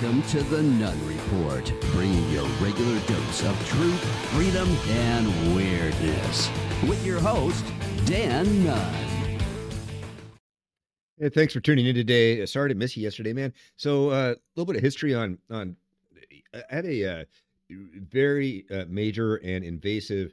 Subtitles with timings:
[0.00, 4.00] Welcome to the Nunn Report, bringing your regular dose of truth,
[4.32, 6.48] freedom, and weirdness.
[6.88, 7.64] With your host,
[8.04, 8.94] Dan Nunn.
[11.18, 12.46] Hey, thanks for tuning in today.
[12.46, 13.52] Sorry to miss you yesterday, man.
[13.74, 15.74] So, uh, a little bit of history on on.
[16.54, 17.24] I had a uh,
[17.68, 20.32] very uh, major and invasive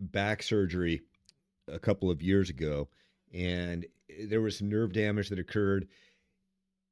[0.00, 1.02] back surgery
[1.68, 2.88] a couple of years ago,
[3.32, 3.86] and
[4.24, 5.86] there was nerve damage that occurred.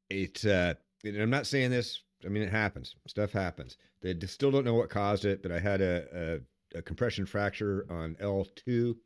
[0.08, 0.74] It, uh,
[1.04, 2.02] and I'm not saying this.
[2.24, 2.96] I mean, it happens.
[3.06, 3.76] Stuff happens.
[4.00, 6.40] They still don't know what caused it, but I had a,
[6.74, 8.96] a, a compression fracture on L2,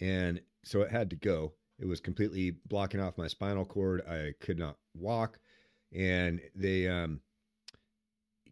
[0.00, 1.52] and so it had to go.
[1.78, 4.02] It was completely blocking off my spinal cord.
[4.08, 5.38] I could not walk,
[5.94, 7.20] and they um,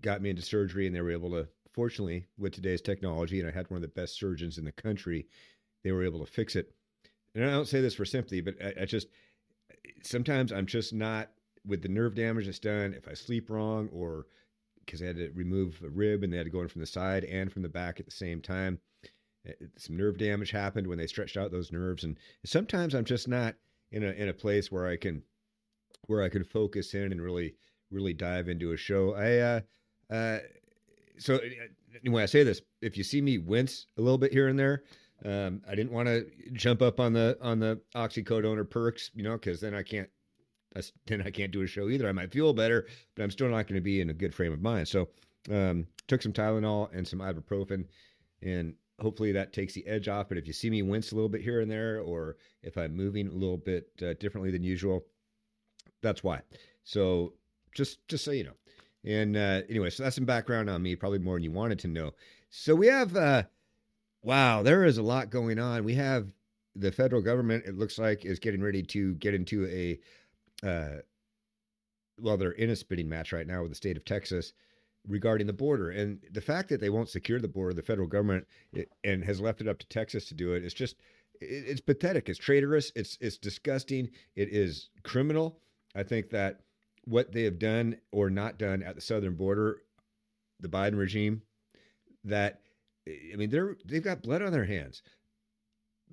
[0.00, 1.48] got me into surgery, and they were able to.
[1.72, 5.26] Fortunately, with today's technology, and I had one of the best surgeons in the country,
[5.82, 6.72] they were able to fix it.
[7.34, 9.08] And I don't say this for sympathy, but I, I just
[10.02, 11.30] sometimes I'm just not
[11.66, 12.94] with the nerve damage that's done.
[12.94, 14.26] If I sleep wrong, or
[14.84, 16.86] because I had to remove a rib and they had to go in from the
[16.86, 18.78] side and from the back at the same time,
[19.76, 23.54] some nerve damage happened when they stretched out those nerves, and sometimes I'm just not
[23.90, 25.22] in a in a place where I can
[26.06, 27.54] where I can focus in and really
[27.90, 29.14] really dive into a show.
[29.14, 29.60] I uh,
[30.14, 30.38] uh,
[31.18, 31.40] so
[32.02, 34.84] anyway, I say this: if you see me wince a little bit here and there,
[35.24, 39.22] um, I didn't want to jump up on the on the oxycodone or perks, you
[39.22, 40.08] know, because then I can't
[41.06, 42.08] then I can't do a show either.
[42.08, 44.52] I might feel better, but I'm still not going to be in a good frame
[44.52, 44.88] of mind.
[44.88, 45.08] So
[45.50, 47.86] um, took some Tylenol and some ibuprofen,
[48.42, 50.28] and hopefully that takes the edge off.
[50.28, 52.96] But if you see me wince a little bit here and there, or if I'm
[52.96, 55.04] moving a little bit uh, differently than usual,
[56.02, 56.40] that's why.
[56.84, 57.34] So
[57.74, 58.54] just just so you know.
[59.04, 61.88] And uh, anyway, so that's some background on me, probably more than you wanted to
[61.88, 62.12] know.
[62.48, 63.42] So we have, uh,
[64.22, 65.84] wow, there is a lot going on.
[65.84, 66.28] We have
[66.74, 67.64] the federal government.
[67.66, 70.00] It looks like is getting ready to get into a,
[70.64, 71.00] uh,
[72.18, 74.52] well, they're in a spitting match right now with the state of Texas
[75.06, 78.46] regarding the border and the fact that they won't secure the border, the federal government,
[78.72, 80.64] it, and has left it up to Texas to do it.
[80.64, 80.96] It's just,
[81.40, 82.28] it, it's pathetic.
[82.28, 82.92] It's traitorous.
[82.94, 84.10] It's it's disgusting.
[84.36, 85.58] It is criminal.
[85.94, 86.60] I think that
[87.04, 89.82] what they have done or not done at the southern border,
[90.60, 91.42] the Biden regime,
[92.24, 92.60] that
[93.06, 95.02] I mean they're they've got blood on their hands.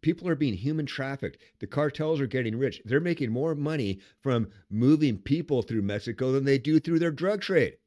[0.01, 1.41] People are being human trafficked.
[1.59, 2.81] The cartels are getting rich.
[2.85, 7.41] They're making more money from moving people through Mexico than they do through their drug
[7.41, 7.77] trade.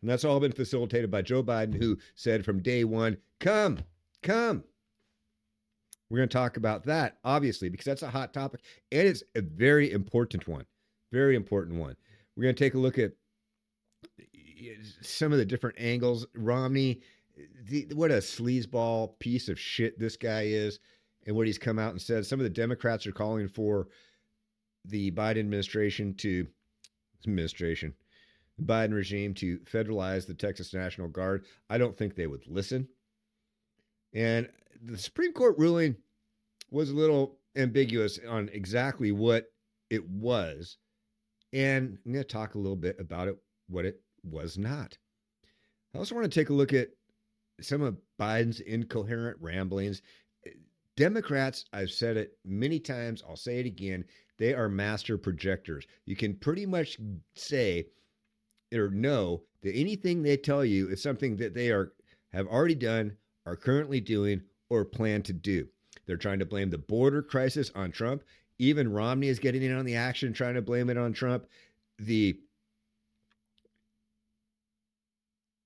[0.00, 3.78] And that's all been facilitated by Joe Biden, who said from day one, come,
[4.22, 4.64] come.
[6.08, 8.60] We're going to talk about that, obviously, because that's a hot topic
[8.90, 10.64] and it's a very important one.
[11.12, 11.96] Very important one.
[12.36, 13.12] We're going to take a look at
[15.02, 16.26] some of the different angles.
[16.34, 17.00] Romney,
[17.68, 20.78] the, what a sleazeball piece of shit this guy is,
[21.26, 22.26] and what he's come out and said.
[22.26, 23.88] Some of the Democrats are calling for
[24.84, 26.46] the Biden administration to
[27.26, 27.94] administration,
[28.58, 31.44] the Biden regime to federalize the Texas National Guard.
[31.68, 32.88] I don't think they would listen.
[34.14, 34.48] And
[34.82, 35.96] the Supreme Court ruling
[36.70, 39.46] was a little ambiguous on exactly what
[39.90, 40.78] it was
[41.52, 43.36] and I'm going to talk a little bit about it,
[43.68, 44.96] what it was not.
[45.94, 46.88] I also want to take a look at
[47.60, 50.02] some of Biden's incoherent ramblings.
[51.00, 54.04] Democrats, I've said it many times, I'll say it again,
[54.38, 55.86] they are master projectors.
[56.04, 56.98] You can pretty much
[57.34, 57.86] say
[58.74, 61.94] or know that anything they tell you is something that they are
[62.34, 63.16] have already done,
[63.46, 65.66] are currently doing, or plan to do.
[66.04, 68.22] They're trying to blame the border crisis on Trump.
[68.58, 71.46] Even Romney is getting in on the action, trying to blame it on Trump.
[71.98, 72.38] The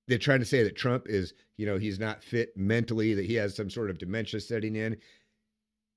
[0.06, 3.34] they're trying to say that Trump is, you know, he's not fit mentally, that he
[3.34, 4.96] has some sort of dementia setting in.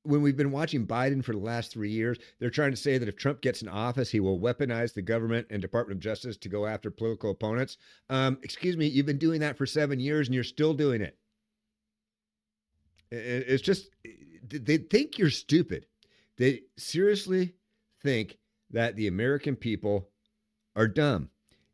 [0.07, 3.09] When we've been watching Biden for the last three years, they're trying to say that
[3.09, 6.49] if Trump gets in office, he will weaponize the government and Department of Justice to
[6.49, 7.77] go after political opponents.
[8.09, 11.17] Um, excuse me, you've been doing that for seven years and you're still doing it.
[13.11, 13.89] It's just,
[14.49, 15.85] they think you're stupid.
[16.37, 17.55] They seriously
[18.01, 18.37] think
[18.71, 20.09] that the American people
[20.75, 21.29] are dumb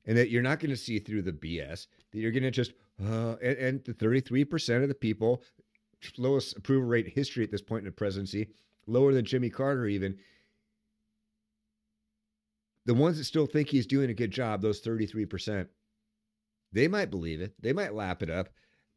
[0.06, 2.74] and that you're not going to see through the BS, that you're going to just,
[3.04, 5.44] uh, and, and the 33% of the people,
[6.18, 8.50] lowest approval rate history at this point in the presidency,
[8.88, 10.18] lower than Jimmy Carter even.
[12.86, 15.68] The ones that still think he's doing a good job, those 33%,
[16.72, 17.54] they might believe it.
[17.62, 18.50] They might lap it up.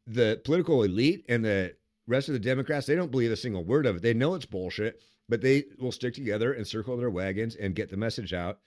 [0.07, 1.75] The political elite and the
[2.07, 4.01] rest of the Democrats, they don't believe a single word of it.
[4.01, 7.89] They know it's bullshit but they will stick together and circle their wagons and get
[7.89, 8.59] the message out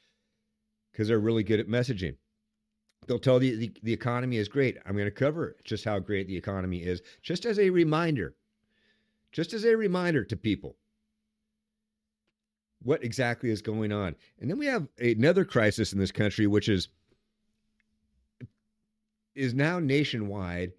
[0.93, 2.17] because they're really good at messaging.
[3.07, 4.79] They'll tell you the, the economy is great.
[4.87, 8.35] I'm going to cover just how great the economy is, just as a reminder,
[9.33, 10.77] just as a reminder to people
[12.83, 14.15] what exactly is going on.
[14.41, 16.89] And then we have another crisis in this country, which is
[19.35, 20.73] is now nationwide.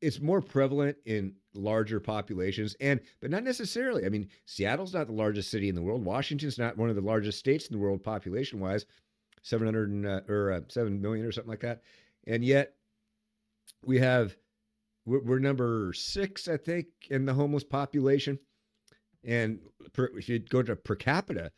[0.00, 4.04] It's more prevalent in larger populations, and but not necessarily.
[4.04, 6.04] I mean, Seattle's not the largest city in the world.
[6.04, 8.84] Washington's not one of the largest states in the world population wise,
[9.44, 11.82] seven hundred uh, or uh, seven million or something like that,
[12.26, 12.74] and yet
[13.84, 14.36] we have
[15.06, 18.38] we're, we're number six, I think, in the homeless population.
[19.22, 19.60] And
[19.92, 21.52] per, if you go to per capita,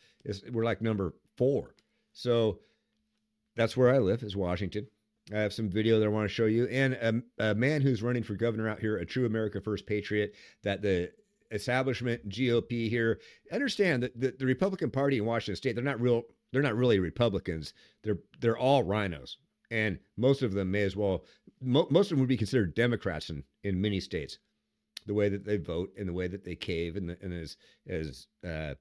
[0.53, 1.75] we're like number four.
[2.13, 2.61] So
[3.57, 4.87] that's where I live, is Washington.
[5.35, 8.03] I have some video that I want to show you, and a, a man who's
[8.03, 10.35] running for governor out here, a true America First patriot.
[10.63, 11.11] That the
[11.51, 13.21] establishment GOP here
[13.53, 16.23] understand that the, the Republican Party in Washington State, they're not real.
[16.53, 17.73] They're not really Republicans.
[18.03, 19.39] They're they're all rhinos,
[19.71, 21.25] and most of them may as well
[21.61, 24.39] mo- most of them would be considered democrats in, in many states.
[25.07, 27.57] The way that they vote and the way that they cave and, the, and as
[27.89, 28.75] as uh,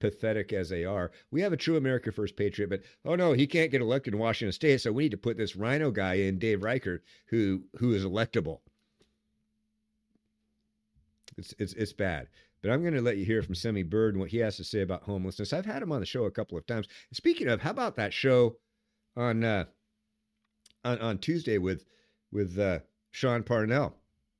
[0.00, 1.12] pathetic as they are.
[1.30, 4.20] We have a true america first patriot but oh no he can't get elected in
[4.20, 7.92] washington state so we need to put this rhino guy in dave reichert who who
[7.92, 8.60] is electable.
[11.36, 12.28] It's it's, it's bad
[12.62, 14.64] but I'm going to let you hear from Semi Bird and what he has to
[14.64, 15.52] say about homelessness.
[15.52, 16.88] I've had him on the show a couple of times.
[17.12, 18.56] Speaking of, how about that show
[19.16, 19.64] on uh,
[20.84, 21.84] on, on Tuesday with
[22.32, 22.78] with uh,
[23.10, 23.94] Sean Parnell.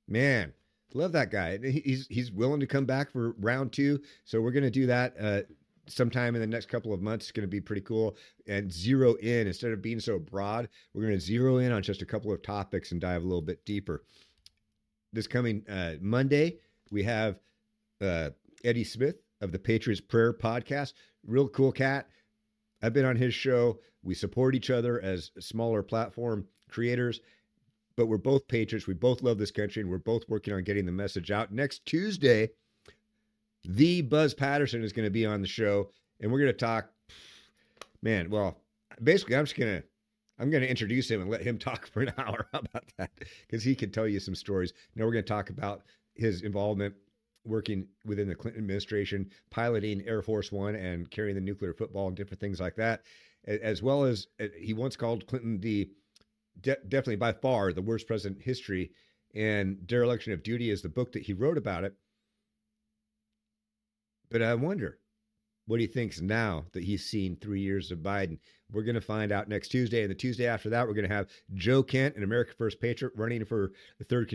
[0.07, 0.53] Man,
[0.93, 1.57] love that guy.
[1.57, 4.01] He's he's willing to come back for round two.
[4.25, 5.41] So we're gonna do that uh,
[5.87, 7.25] sometime in the next couple of months.
[7.25, 8.17] It's gonna be pretty cool
[8.47, 10.69] and zero in instead of being so broad.
[10.93, 13.65] We're gonna zero in on just a couple of topics and dive a little bit
[13.65, 14.03] deeper.
[15.11, 16.59] This coming uh, Monday,
[16.91, 17.39] we have
[18.01, 18.29] uh,
[18.63, 20.93] Eddie Smith of the Patriots Prayer Podcast.
[21.25, 22.07] Real cool cat.
[22.81, 23.79] I've been on his show.
[24.03, 27.19] We support each other as smaller platform creators,
[27.97, 28.87] but we're both patriots.
[28.87, 31.51] We both love this country, and we're both working on getting the message out.
[31.51, 32.49] Next Tuesday,
[33.65, 35.89] the Buzz Patterson is going to be on the show,
[36.21, 36.89] and we're going to talk.
[38.01, 38.57] Man, well,
[39.03, 39.87] basically, I'm just going to
[40.39, 42.47] I'm going to introduce him and let him talk for an hour.
[42.53, 43.11] About that?
[43.41, 44.73] Because he can tell you some stories.
[44.95, 45.83] Now we're going to talk about
[46.15, 46.95] his involvement
[47.49, 52.15] working within the Clinton administration, piloting Air Force One and carrying the nuclear football and
[52.15, 53.01] different things like that,
[53.45, 55.89] as well as uh, he once called Clinton the
[56.61, 58.91] de- definitely by far the worst president in history.
[59.35, 61.93] And Dereliction of Duty is the book that he wrote about it.
[64.31, 64.99] But I wonder
[65.65, 68.39] what he thinks now that he's seen three years of Biden.
[68.71, 70.01] We're going to find out next Tuesday.
[70.01, 73.13] And the Tuesday after that, we're going to have Joe Kent, an America First Patriot,
[73.15, 74.33] running for the third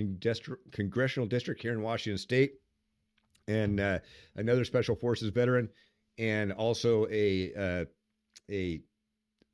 [0.73, 2.53] congressional district here in Washington State
[3.49, 3.99] and uh,
[4.37, 5.69] another special forces veteran,
[6.19, 7.85] and also a uh,
[8.51, 8.81] a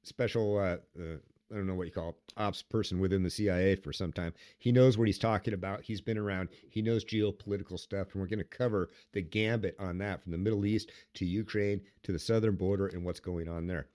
[0.03, 1.17] special uh, uh,
[1.53, 4.33] I don't know what you call it, ops person within the CIA for some time.
[4.59, 5.83] He knows what he's talking about.
[5.83, 6.49] He's been around.
[6.71, 10.39] He knows geopolitical stuff, and we're going to cover the gambit on that from the
[10.39, 13.89] Middle East to Ukraine to the southern border and what's going on there.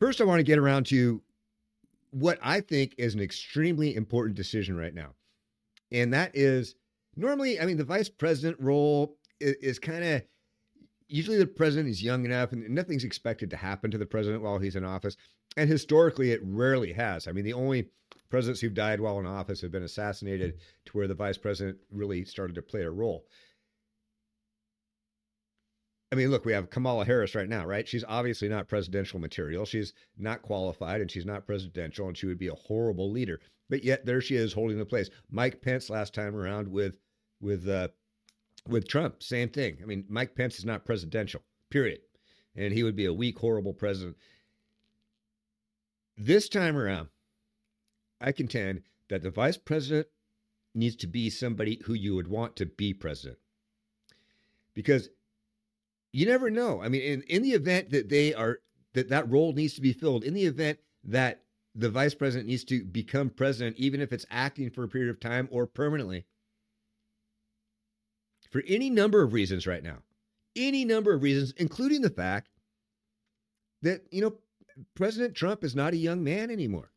[0.00, 1.20] First, I want to get around to
[2.10, 5.10] what I think is an extremely important decision right now,
[5.90, 6.74] and that is
[7.16, 10.22] normally, I mean, the vice president role is, is kind of
[11.08, 14.58] usually the president is young enough and nothing's expected to happen to the president while
[14.58, 15.16] he's in office.
[15.56, 17.28] And historically, it rarely has.
[17.28, 17.90] I mean, the only
[18.30, 20.54] presidents who've died while in office have been assassinated
[20.86, 23.26] to where the vice president really started to play a role.
[26.10, 27.88] I mean, look, we have Kamala Harris right now, right?
[27.88, 29.64] She's obviously not presidential material.
[29.64, 33.40] She's not qualified and she's not presidential and she would be a horrible leader.
[33.70, 35.08] But yet there she is holding the place.
[35.30, 36.96] Mike Pence last time around with
[37.42, 37.88] with uh,
[38.66, 39.78] with Trump, same thing.
[39.82, 42.00] I mean, Mike Pence is not presidential, period.
[42.54, 44.16] And he would be a weak, horrible president.
[46.16, 47.08] This time around,
[48.20, 50.06] I contend that the vice president
[50.74, 53.38] needs to be somebody who you would want to be president.
[54.74, 55.08] Because
[56.12, 56.82] you never know.
[56.82, 58.58] I mean, in, in the event that they are
[58.92, 61.42] that that role needs to be filled, in the event that
[61.74, 65.18] the vice president needs to become president, even if it's acting for a period of
[65.18, 66.26] time or permanently,
[68.52, 69.98] for any number of reasons right now,
[70.54, 72.48] any number of reasons, including the fact
[73.82, 74.34] that, you know,
[74.94, 76.92] President Trump is not a young man anymore.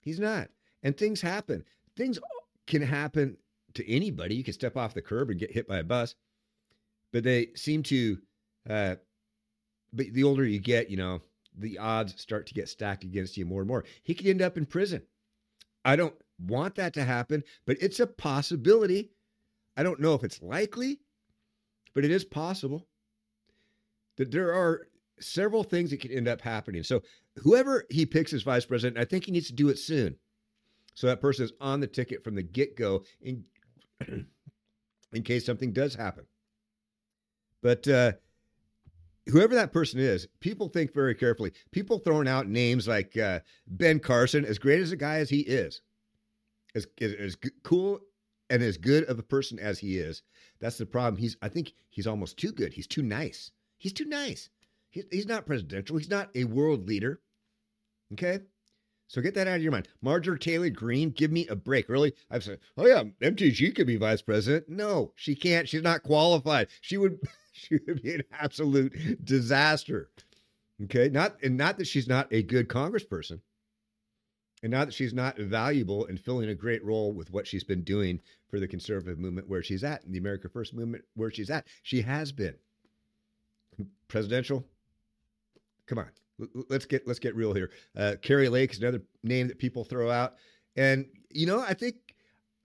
[0.00, 0.48] He's not.
[0.82, 1.64] And things happen.
[1.96, 2.18] Things
[2.66, 3.36] can happen
[3.74, 4.34] to anybody.
[4.34, 6.14] You can step off the curb and get hit by a bus
[7.12, 8.18] but they seem to.
[8.68, 8.96] Uh,
[9.92, 11.20] but the older you get, you know,
[11.56, 13.84] the odds start to get stacked against you more and more.
[14.02, 15.02] He could end up in prison.
[15.84, 16.14] I don't
[16.46, 19.10] want that to happen, but it's a possibility.
[19.76, 21.00] I don't know if it's likely,
[21.94, 22.86] but it is possible
[24.16, 24.88] that there are
[25.20, 26.82] several things that could end up happening.
[26.82, 27.02] So,
[27.36, 30.16] whoever he picks as vice president, I think he needs to do it soon.
[30.94, 33.44] So that person is on the ticket from the get go in,
[35.12, 36.26] in case something does happen.
[37.62, 38.12] But uh,
[39.28, 41.52] whoever that person is, people think very carefully.
[41.70, 45.40] People throwing out names like uh, Ben Carson, as great as a guy as he
[45.40, 45.80] is,
[46.74, 48.00] as, as, as cool
[48.52, 50.22] and as good of a person as he is,
[50.60, 51.16] that's the problem.
[51.16, 52.74] He's, I think he's almost too good.
[52.74, 53.50] He's too nice.
[53.78, 54.50] He's too nice.
[54.90, 55.96] He, he's not presidential.
[55.96, 57.22] He's not a world leader.
[58.12, 58.40] Okay.
[59.08, 59.88] So get that out of your mind.
[60.02, 61.88] Marjorie Taylor Greene, give me a break.
[61.88, 62.12] Really?
[62.30, 64.68] I've said, oh yeah, MTG could be vice president.
[64.68, 65.66] No, she can't.
[65.66, 66.68] She's not qualified.
[66.82, 67.20] She would
[67.52, 70.10] she would be an absolute disaster.
[70.84, 71.08] Okay.
[71.08, 73.40] Not and not that she's not a good congressperson.
[74.62, 77.82] And now that she's not valuable and filling a great role with what she's been
[77.82, 81.50] doing for the conservative movement where she's at, in the America First movement where she's
[81.50, 81.66] at.
[81.82, 82.54] She has been.
[84.08, 84.64] Presidential?
[85.86, 86.10] Come on
[86.68, 87.70] let's get let's get real here.
[87.96, 90.34] Uh, Kari Lake is another name that people throw out,
[90.76, 91.96] and you know I think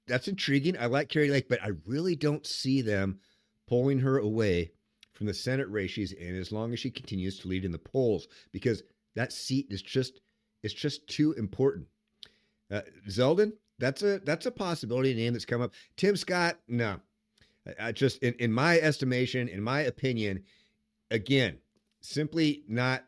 [0.08, 0.78] that's intriguing.
[0.78, 3.20] I like Kari Lake, but I really don't see them
[3.68, 4.72] pulling her away
[5.14, 7.78] from the Senate race she's in as long as she continues to lead in the
[7.78, 8.84] polls because
[9.16, 10.22] that seat is just
[10.68, 11.88] it's just too important.
[12.70, 15.74] Uh, Zeldin, that's a that's a possibility name that's come up.
[15.96, 17.00] Tim Scott, no,
[17.66, 20.44] I, I just in in my estimation, in my opinion,
[21.10, 21.58] again,
[22.02, 23.06] simply not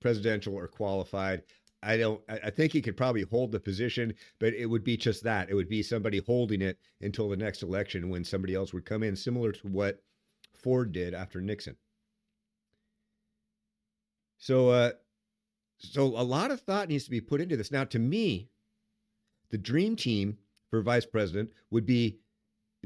[0.00, 1.42] presidential or qualified.
[1.82, 2.20] I don't.
[2.28, 5.50] I think he could probably hold the position, but it would be just that.
[5.50, 9.02] It would be somebody holding it until the next election when somebody else would come
[9.02, 10.00] in, similar to what
[10.52, 11.74] Ford did after Nixon.
[14.38, 14.92] So, uh,
[15.80, 17.72] so a lot of thought needs to be put into this.
[17.72, 18.48] Now, to me,
[19.50, 20.38] the dream team
[20.70, 22.18] for vice president would be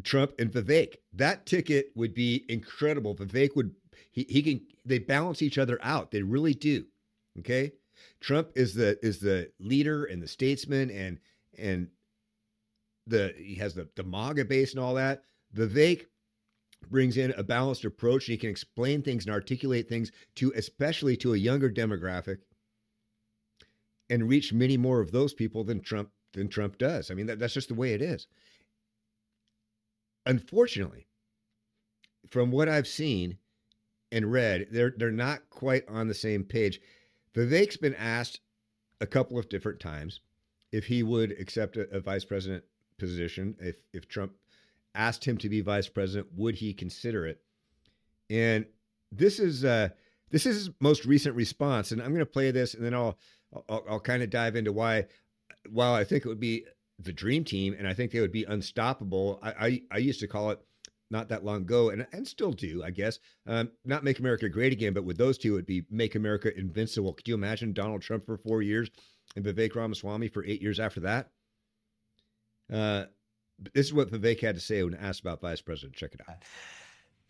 [0.02, 0.96] Trump and Vivek.
[1.12, 3.14] That ticket would be incredible.
[3.14, 3.74] Vivek would
[4.10, 6.10] he he can they balance each other out.
[6.10, 6.86] They really do.
[7.40, 7.72] Okay,
[8.20, 11.18] Trump is the is the leader and the statesman and
[11.58, 11.88] and
[13.06, 15.24] the he has the the MAGA base and all that.
[15.54, 16.06] Vivek
[16.90, 21.16] brings in a balanced approach and he can explain things and articulate things to especially
[21.16, 22.38] to a younger demographic
[24.10, 27.10] and reach many more of those people than Trump than Trump does.
[27.10, 28.26] I mean that, that's just the way it is.
[30.26, 31.06] Unfortunately,
[32.28, 33.38] from what I've seen
[34.10, 36.80] and read, they're they're not quite on the same page.
[37.34, 38.40] Vivek's been asked
[39.00, 40.20] a couple of different times
[40.72, 42.64] if he would accept a, a vice president
[42.98, 43.56] position.
[43.60, 44.32] If if Trump
[44.94, 47.40] asked him to be vice president, would he consider it?
[48.30, 48.66] And
[49.12, 49.90] this is uh,
[50.30, 53.18] this is his most recent response, and I'm going to play this, and then I'll
[53.68, 55.06] I'll, I'll kind of dive into why.
[55.70, 56.64] While I think it would be
[56.98, 59.38] the dream team, and I think they would be unstoppable.
[59.42, 60.60] I, I, I used to call it
[61.10, 63.18] not that long ago, and and still do, I guess.
[63.46, 67.12] Um, not make America great again, but with those two, it'd be make America invincible.
[67.12, 68.90] Could you imagine Donald Trump for four years
[69.36, 71.30] and Vivek Ramaswamy for eight years after that?
[72.72, 73.04] Uh,
[73.74, 75.94] this is what Vivek had to say when asked about vice president.
[75.94, 76.42] Check it out.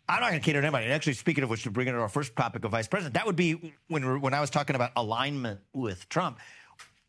[0.07, 0.85] I'm not going to cater to anybody.
[0.85, 3.15] And actually, speaking of which, to bring it to our first topic of vice president,
[3.15, 6.39] that would be when when I was talking about alignment with Trump.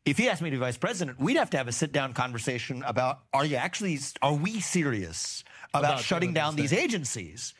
[0.04, 2.12] If he asked me to be vice president, we'd have to have a sit down
[2.14, 3.98] conversation about: Are you actually?
[4.22, 5.44] Are we serious
[5.78, 7.54] about, about shutting down these agencies.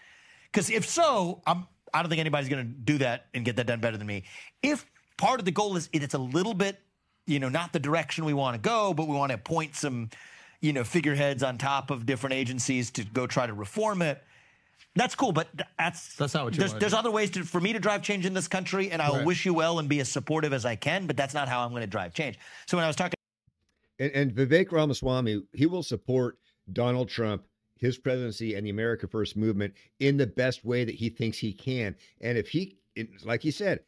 [0.50, 3.66] Because if so, I'm, I don't think anybody's going to do that and get that
[3.66, 4.25] done better than me.
[4.62, 6.81] If part of the goal is it's a little bit,
[7.26, 10.11] you know, not the direction we want to go, but we want to appoint some,
[10.61, 14.23] you know, figureheads on top of different agencies to go try to reform it.
[14.95, 17.73] That's cool, but that's that's not what you there's, there's other ways to, for me
[17.75, 19.26] to drive change in this country, and I'll right.
[19.26, 21.06] wish you well and be as supportive as I can.
[21.06, 22.38] But that's not how I'm going to drive change.
[22.66, 23.14] So when I was talking,
[23.99, 26.38] and, and Vivek Ramaswamy, he will support
[26.73, 27.45] Donald Trump
[27.78, 31.52] his presidency and the America First movement in the best way that he thinks he
[31.52, 31.95] can.
[32.21, 32.78] And if he,
[33.25, 33.80] like he said,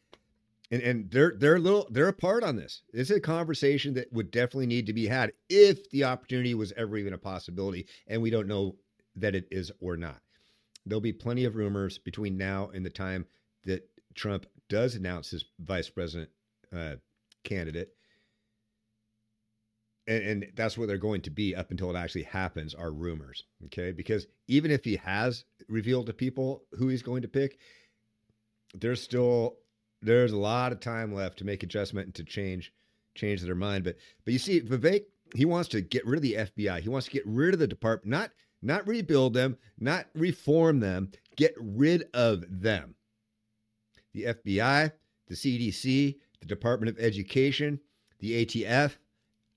[0.71, 2.83] and, and they're they're a little they're apart on this.
[2.93, 6.73] This is a conversation that would definitely need to be had if the opportunity was
[6.77, 8.77] ever even a possibility, and we don't know
[9.17, 10.21] that it is or not.
[10.89, 13.27] There'll be plenty of rumors between now and the time
[13.65, 16.31] that Trump does announce his vice president
[16.75, 16.97] uh,
[17.45, 17.91] candidate.
[20.07, 23.45] And, and that's what they're going to be up until it actually happens are rumors
[23.67, 23.93] okay?
[23.93, 27.59] Because even if he has revealed to people who he's going to pick
[28.75, 29.57] there's still
[30.03, 32.73] there's a lot of time left to make adjustment and to change
[33.15, 33.85] change their mind.
[33.85, 35.05] But but you see vivek
[35.35, 37.67] he wants to get rid of the fbi he wants to get rid of the
[37.67, 38.31] department not
[38.63, 42.95] not rebuild them not reform them get rid of them
[44.13, 44.91] the fbi
[45.29, 47.81] the cdc the department of education
[48.21, 48.97] the atf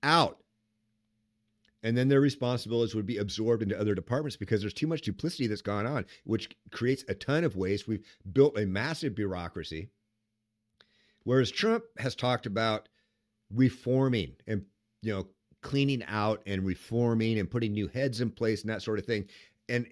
[0.02, 0.42] out
[1.82, 5.48] and then their responsibilities would be absorbed into other departments because there's too much duplicity
[5.48, 7.88] that's gone on, which creates a ton of waste.
[7.88, 9.88] We've built a massive bureaucracy.
[11.24, 12.88] Whereas Trump has talked about
[13.52, 14.64] reforming and
[15.02, 15.26] you know
[15.62, 19.26] cleaning out and reforming and putting new heads in place and that sort of thing.
[19.68, 19.86] And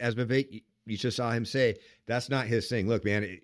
[0.00, 2.88] as Vivek, you just saw him say, that's not his thing.
[2.88, 3.38] Look, man,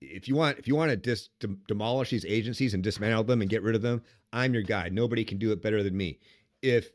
[0.00, 1.28] if you want if you want to dis,
[1.66, 4.02] demolish these agencies and dismantle them and get rid of them,
[4.32, 4.88] I'm your guy.
[4.88, 6.18] Nobody can do it better than me.
[6.62, 6.90] If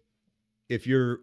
[0.69, 1.19] if your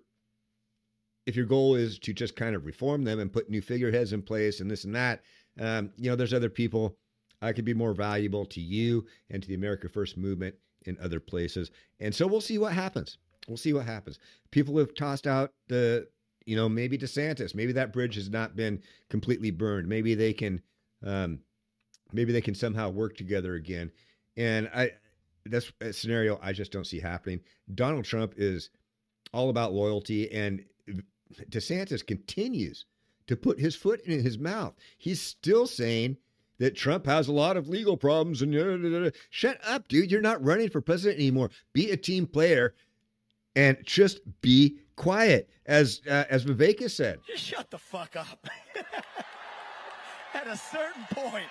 [1.27, 4.23] if your goal is to just kind of reform them and put new figureheads in
[4.23, 5.23] place and this and that,
[5.61, 6.97] um, you know, there's other people
[7.41, 11.21] I could be more valuable to you and to the America First movement in other
[11.21, 11.71] places.
[12.01, 13.19] And so we'll see what happens.
[13.47, 14.19] We'll see what happens.
[14.51, 16.09] People have tossed out the,
[16.45, 17.55] you know, maybe DeSantis.
[17.55, 19.89] Maybe that bridge has not been completely burned.
[19.89, 20.61] Maybe they can,
[21.05, 21.41] um,
[22.13, 23.91] maybe they can somehow work together again.
[24.37, 24.93] And I,
[25.47, 27.41] that's a scenario I just don't see happening.
[27.75, 28.71] Donald Trump is
[29.33, 30.65] all about loyalty, and
[31.51, 32.85] DeSantis continues
[33.27, 34.75] to put his foot in his mouth.
[34.97, 36.17] He's still saying
[36.59, 39.11] that Trump has a lot of legal problems and da, da, da.
[39.31, 40.11] shut up, dude.
[40.11, 41.51] You're not running for president anymore.
[41.73, 42.75] Be a team player
[43.57, 47.19] and just be quiet, as uh, as Vivek has said.
[47.27, 48.47] Just shut the fuck up.
[50.35, 51.49] At a certain point,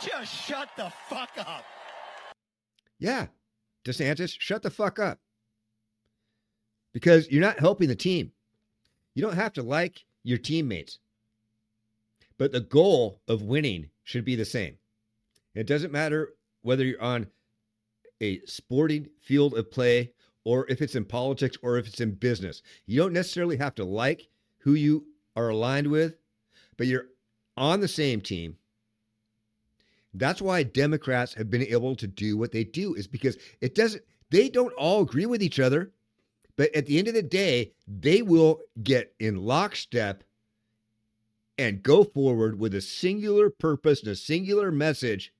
[0.00, 1.64] just shut the fuck up.
[2.98, 3.26] Yeah,
[3.84, 5.18] DeSantis, shut the fuck up.
[6.92, 8.32] Because you're not helping the team.
[9.14, 10.98] You don't have to like your teammates.
[12.38, 14.76] But the goal of winning should be the same.
[15.54, 17.26] It doesn't matter whether you're on
[18.20, 20.12] a sporting field of play
[20.44, 22.62] or if it's in politics or if it's in business.
[22.86, 24.28] You don't necessarily have to like
[24.58, 25.06] who you
[25.36, 26.16] are aligned with,
[26.76, 27.06] but you're
[27.56, 28.56] on the same team.
[30.14, 34.02] That's why Democrats have been able to do what they do is because it doesn't
[34.30, 35.92] they don't all agree with each other,
[36.56, 40.24] but at the end of the day, they will get in lockstep
[41.58, 45.32] and go forward with a singular purpose and a singular message.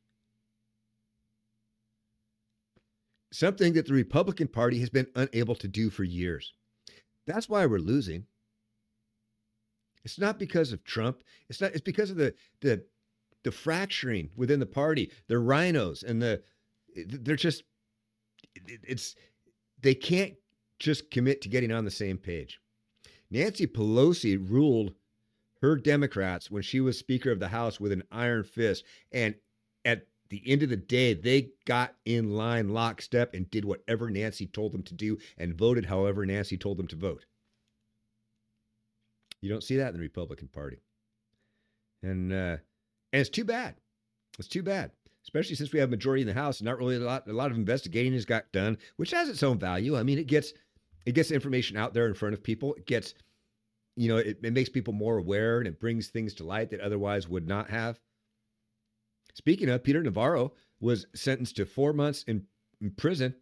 [3.33, 6.53] Something that the Republican Party has been unable to do for years.
[7.27, 8.27] That's why we're losing.
[10.05, 11.23] It's not because of Trump.
[11.49, 11.73] It's not.
[11.73, 12.85] It's because of the the
[13.45, 15.11] the fracturing within the party.
[15.29, 16.43] The rhinos and the
[16.95, 17.63] they're just
[18.67, 19.15] it's
[19.81, 20.35] they can't
[20.79, 22.61] just commit to getting on the same page.
[23.31, 24.93] Nancy Pelosi ruled
[25.63, 28.85] her Democrats when she was Speaker of the House with an iron fist.
[29.13, 29.37] And
[29.85, 34.47] at the end of the day, they got in line lockstep and did whatever Nancy
[34.47, 37.25] told them to do and voted however Nancy told them to vote.
[39.41, 40.79] You don't see that in the Republican Party.
[42.03, 42.57] And uh,
[43.13, 43.77] and it's too bad.
[44.39, 44.91] It's too bad,
[45.25, 46.59] especially since we have majority in the House.
[46.59, 47.29] And not really a lot.
[47.29, 49.97] A lot of investigating has got done, which has its own value.
[49.97, 50.53] I mean, it gets
[51.07, 52.75] it gets information out there in front of people.
[52.75, 53.15] It gets
[53.97, 56.81] you know, it, it makes people more aware and it brings things to light that
[56.81, 57.99] otherwise would not have.
[59.35, 62.47] Speaking of, Peter Navarro was sentenced to four months in,
[62.81, 63.35] in prison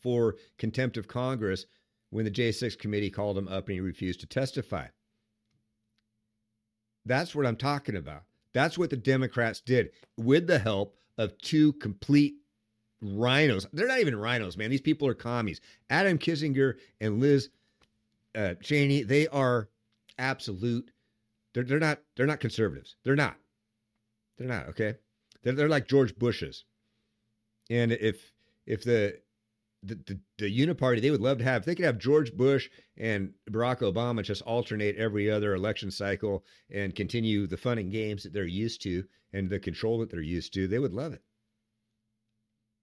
[0.00, 1.66] for contempt of Congress
[2.10, 4.86] when the J6 committee called him up and he refused to testify.
[7.04, 8.22] That's what I'm talking about.
[8.52, 12.34] That's what the Democrats did with the help of two complete
[13.00, 13.66] rhinos.
[13.72, 14.70] They're not even rhinos, man.
[14.70, 15.60] These people are commies.
[15.90, 17.50] Adam Kinzinger and Liz
[18.34, 19.68] uh, Cheney, they are
[20.18, 20.90] absolute.
[21.54, 22.96] They're they're not they're not conservatives.
[23.04, 23.36] They're not.
[24.38, 24.94] They're not okay.
[25.42, 26.64] They're they're like George Bush's.
[27.70, 28.32] And if
[28.66, 29.18] if the
[29.84, 33.32] the, the, the uniparty they would love to have they could have George Bush and
[33.50, 38.32] Barack Obama just alternate every other election cycle and continue the fun and games that
[38.32, 41.22] they're used to and the control that they're used to, they would love it.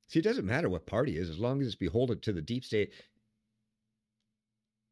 [0.07, 2.65] See, it doesn't matter what party is, as long as it's beholden to the deep
[2.65, 2.91] state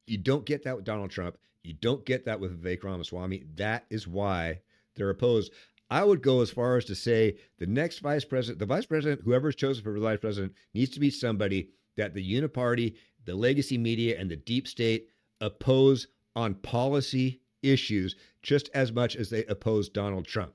[0.08, 1.38] you don't get that with Donald Trump.
[1.63, 3.43] You don't get that with Vivek Ramaswamy.
[3.56, 4.62] That is why
[4.96, 5.52] they're opposed.
[5.89, 9.22] I would go as far as to say the next vice president, the vice president,
[9.22, 13.36] whoever is chosen for the vice president, needs to be somebody that the uniparty, the
[13.36, 15.08] legacy media, and the deep state
[15.41, 20.54] oppose on policy issues just as much as they oppose Donald Trump.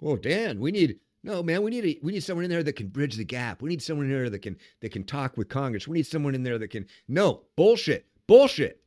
[0.00, 2.76] Well, Dan, we need no, man, we need a, we need someone in there that
[2.76, 3.60] can bridge the gap.
[3.60, 5.88] We need someone in there that can that can talk with Congress.
[5.88, 8.06] We need someone in there that can No, bullshit.
[8.28, 8.80] Bullshit.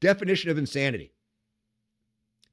[0.00, 1.12] Definition of insanity.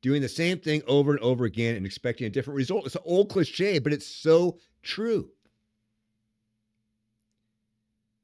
[0.04, 2.86] Doing the same thing over and over again and expecting a different result.
[2.86, 5.32] It's an old cliche, but it's so true.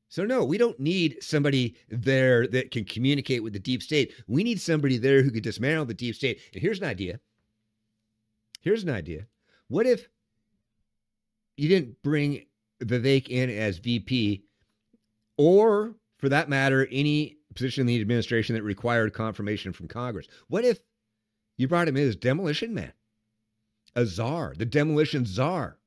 [0.09, 4.13] So, no, we don't need somebody there that can communicate with the deep state.
[4.27, 6.39] We need somebody there who can dismantle the deep state.
[6.53, 7.19] And here's an idea.
[8.61, 9.25] Here's an idea.
[9.69, 10.07] What if
[11.59, 12.45] you didn't bring
[12.83, 14.43] Vivek in as VP,
[15.37, 20.27] or for that matter, any position in the administration that required confirmation from Congress.
[20.47, 20.79] What if
[21.57, 22.93] you brought him in as demolition man,
[23.95, 25.77] a czar, the demolition czar?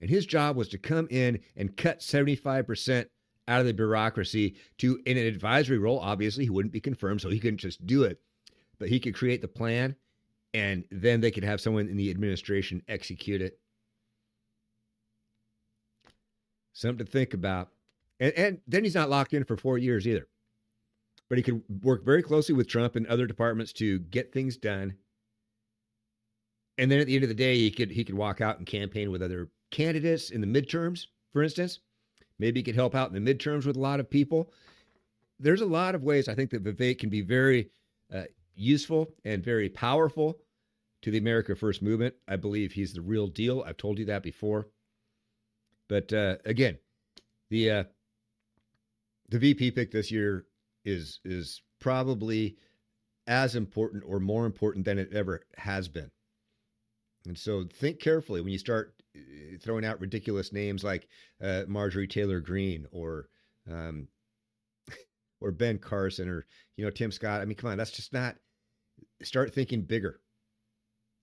[0.00, 3.06] And his job was to come in and cut 75%
[3.48, 6.00] out of the bureaucracy to in an advisory role.
[6.00, 8.20] Obviously, he wouldn't be confirmed, so he couldn't just do it,
[8.78, 9.96] but he could create the plan
[10.54, 13.58] and then they could have someone in the administration execute it.
[16.72, 17.68] Something to think about.
[18.20, 20.28] And, and then he's not locked in for four years either.
[21.28, 24.94] But he could work very closely with Trump and other departments to get things done.
[26.78, 28.66] And then at the end of the day, he could he could walk out and
[28.66, 31.80] campaign with other candidates in the midterms, for instance.
[32.38, 34.52] Maybe he could help out in the midterms with a lot of people.
[35.38, 37.70] There's a lot of ways I think that Vivek can be very
[38.12, 40.38] uh, useful and very powerful
[41.02, 42.14] to the America First movement.
[42.28, 43.62] I believe he's the real deal.
[43.66, 44.68] I've told you that before.
[45.88, 46.78] But uh, again,
[47.50, 47.84] the uh,
[49.28, 50.46] the VP pick this year
[50.84, 52.56] is is probably
[53.26, 56.10] as important or more important than it ever has been.
[57.26, 61.08] And so think carefully when you start uh, throwing out ridiculous names like
[61.40, 63.28] uh, Marjorie Taylor Greene or
[63.70, 64.08] um,
[65.40, 67.40] or Ben Carson or you know Tim Scott.
[67.40, 68.36] I mean, come on, that's just not.
[69.22, 70.20] Start thinking bigger.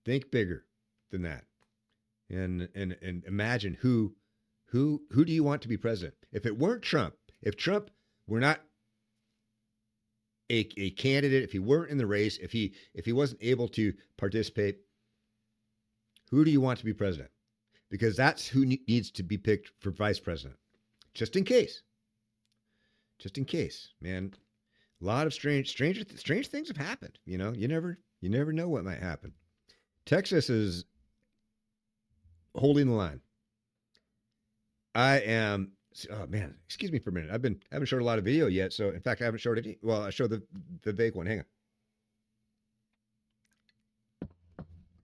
[0.06, 0.64] Think bigger
[1.10, 1.44] than that,
[2.30, 4.14] and and and imagine who
[4.70, 6.14] who who do you want to be president?
[6.32, 7.90] If it weren't Trump, if Trump
[8.26, 8.60] were not
[10.50, 13.68] a, a candidate, if he weren't in the race, if he if he wasn't able
[13.68, 14.78] to participate,
[16.30, 17.30] who do you want to be president?
[17.90, 20.58] Because that's who needs to be picked for vice president,
[21.14, 21.82] just in case.
[23.18, 24.32] Just in case, man.
[25.02, 27.18] A lot of strange, strange, strange things have happened.
[27.24, 29.32] You know, you never, you never know what might happen.
[30.04, 30.84] Texas is
[32.54, 33.20] holding the line.
[34.94, 35.72] I am.
[36.10, 37.30] Oh man, excuse me for a minute.
[37.32, 39.40] I've been I haven't showed a lot of video yet, so in fact I haven't
[39.40, 39.78] showed it.
[39.82, 40.42] Well, I showed the
[40.82, 41.26] the Vivek one.
[41.26, 41.44] Hang on.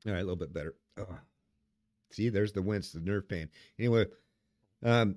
[0.07, 0.75] All right, a little bit better.
[0.99, 1.19] Oh.
[2.13, 3.49] See, there's the wince, the nerve pain.
[3.79, 4.07] Anyway,
[4.85, 5.17] um,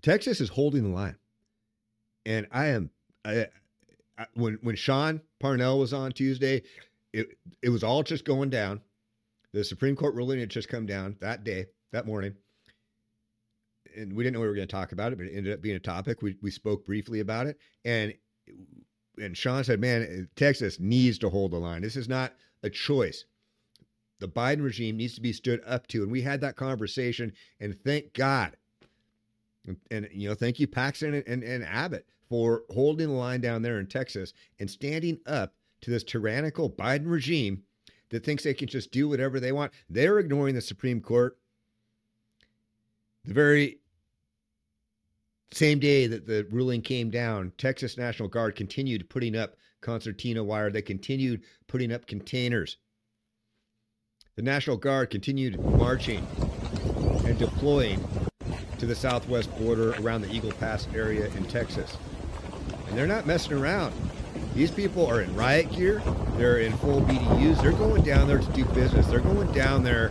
[0.00, 1.16] Texas is holding the line,
[2.24, 2.90] and I am.
[3.24, 3.48] I,
[4.16, 6.62] I, when when Sean Parnell was on Tuesday,
[7.12, 8.80] it it was all just going down.
[9.52, 12.36] The Supreme Court ruling had just come down that day, that morning,
[13.96, 15.60] and we didn't know we were going to talk about it, but it ended up
[15.60, 16.22] being a topic.
[16.22, 18.14] We we spoke briefly about it, and
[19.20, 21.82] and Sean said, "Man, eh, Texas needs to hold the line.
[21.82, 23.24] This is not a choice
[24.20, 26.02] the Biden regime needs to be stood up to.
[26.02, 28.56] And we had that conversation, and thank God.
[29.66, 33.40] And, and you know, thank you, Paxton and, and, and Abbott, for holding the line
[33.40, 37.62] down there in Texas and standing up to this tyrannical Biden regime
[38.10, 39.72] that thinks they can just do whatever they want.
[39.88, 41.36] They're ignoring the Supreme Court.
[43.24, 43.78] The very
[45.52, 50.70] same day that the ruling came down, Texas National Guard continued putting up concertina wire.
[50.70, 52.76] They continued putting up containers
[54.40, 56.26] the National Guard continued marching
[57.26, 58.02] and deploying
[58.78, 61.98] to the southwest border around the Eagle Pass area in Texas.
[62.88, 63.94] And they're not messing around.
[64.54, 66.02] These people are in riot gear,
[66.38, 69.06] they're in full BDUs, they're going down there to do business.
[69.08, 70.10] They're going down there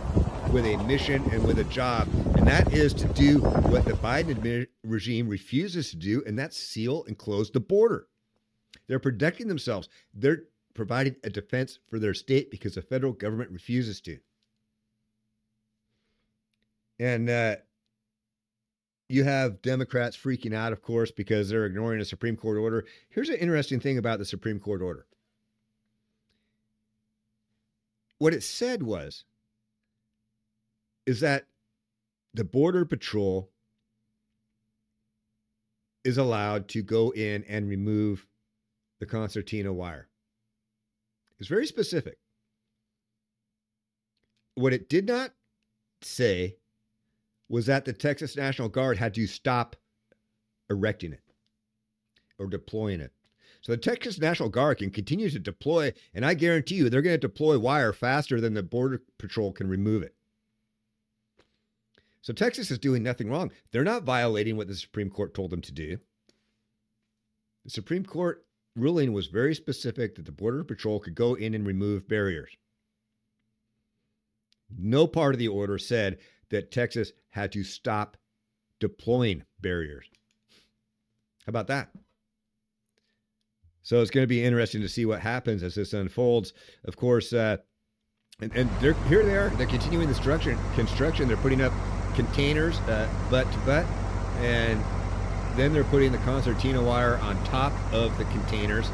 [0.52, 4.66] with a mission and with a job, and that is to do what the Biden
[4.84, 8.08] regime refuses to do, and that's seal and close the border.
[8.88, 9.88] They're protecting themselves.
[10.12, 10.42] They're
[10.74, 14.18] providing a defense for their state because the federal government refuses to.
[16.98, 17.56] And uh,
[19.08, 22.84] you have Democrats freaking out, of course, because they're ignoring a Supreme Court order.
[23.08, 25.06] Here's an interesting thing about the Supreme Court order.
[28.18, 29.24] What it said was
[31.10, 31.46] is that
[32.34, 33.50] the Border Patrol
[36.04, 38.28] is allowed to go in and remove
[39.00, 40.08] the concertina wire.
[41.40, 42.18] It's very specific.
[44.54, 45.32] What it did not
[46.00, 46.58] say
[47.48, 49.74] was that the Texas National Guard had to stop
[50.70, 51.24] erecting it
[52.38, 53.10] or deploying it.
[53.62, 57.14] So the Texas National Guard can continue to deploy, and I guarantee you they're going
[57.14, 60.14] to deploy wire faster than the Border Patrol can remove it.
[62.22, 63.50] So Texas is doing nothing wrong.
[63.72, 65.98] They're not violating what the Supreme Court told them to do.
[67.64, 68.44] The Supreme Court
[68.76, 72.50] ruling was very specific that the Border Patrol could go in and remove barriers.
[74.78, 76.18] No part of the order said
[76.50, 78.16] that Texas had to stop
[78.78, 80.06] deploying barriers.
[81.46, 81.90] How about that?
[83.82, 86.52] So it's going to be interesting to see what happens as this unfolds.
[86.84, 87.56] Of course, uh,
[88.40, 89.48] and, and they're here they are.
[89.50, 91.28] They're continuing the construction.
[91.28, 91.72] They're putting up
[92.14, 93.86] containers uh, butt to butt,
[94.38, 94.82] and
[95.56, 98.88] then they're putting the concertina wire on top of the containers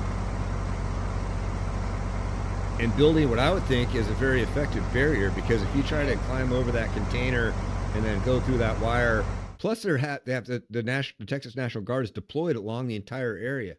[2.79, 6.05] and building what I would think is a very effective barrier because if you try
[6.05, 7.55] to climb over that container
[7.95, 9.25] and then go through that wire,
[9.59, 12.87] plus they're ha- they have the, the, National, the Texas National Guard is deployed along
[12.87, 13.77] the entire area.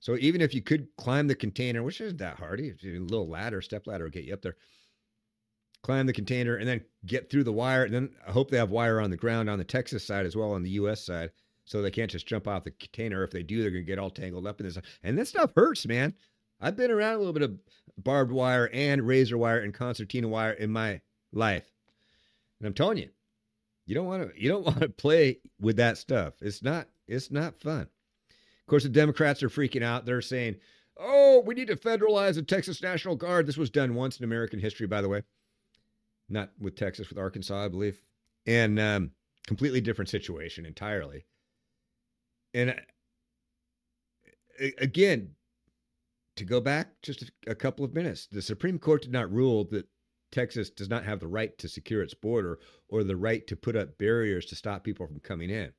[0.00, 3.62] So even if you could climb the container, which isn't that hard, a little ladder,
[3.62, 4.56] step ladder will get you up there.
[5.86, 7.84] Climb the container and then get through the wire.
[7.84, 10.34] And then I hope they have wire on the ground on the Texas side as
[10.34, 11.06] well on the U.S.
[11.06, 11.30] side,
[11.64, 13.22] so they can't just jump off the container.
[13.22, 14.76] If they do, they're gonna get all tangled up in this.
[15.04, 16.12] And this stuff hurts, man.
[16.60, 17.56] I've been around a little bit of
[17.98, 21.70] barbed wire and razor wire and concertina wire in my life,
[22.58, 23.10] and I'm telling you,
[23.84, 26.34] you don't want to you don't want to play with that stuff.
[26.40, 27.82] It's not it's not fun.
[27.82, 30.04] Of course, the Democrats are freaking out.
[30.04, 30.56] They're saying,
[30.96, 34.58] "Oh, we need to federalize the Texas National Guard." This was done once in American
[34.58, 35.22] history, by the way.
[36.28, 38.02] Not with Texas, with Arkansas, I believe,
[38.46, 39.10] and um,
[39.46, 41.24] completely different situation entirely.
[42.52, 42.74] And uh,
[44.78, 45.30] again,
[46.36, 49.86] to go back just a couple of minutes, the Supreme Court did not rule that
[50.32, 52.58] Texas does not have the right to secure its border
[52.88, 55.72] or the right to put up barriers to stop people from coming in.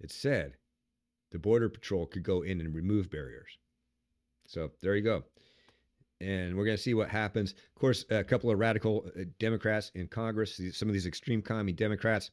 [0.00, 0.56] It said
[1.32, 3.58] the Border Patrol could go in and remove barriers.
[4.46, 5.24] So there you go.
[6.20, 7.52] And we're going to see what happens.
[7.52, 11.72] Of course, a couple of radical uh, Democrats in Congress, some of these extreme commie
[11.72, 12.30] Democrats,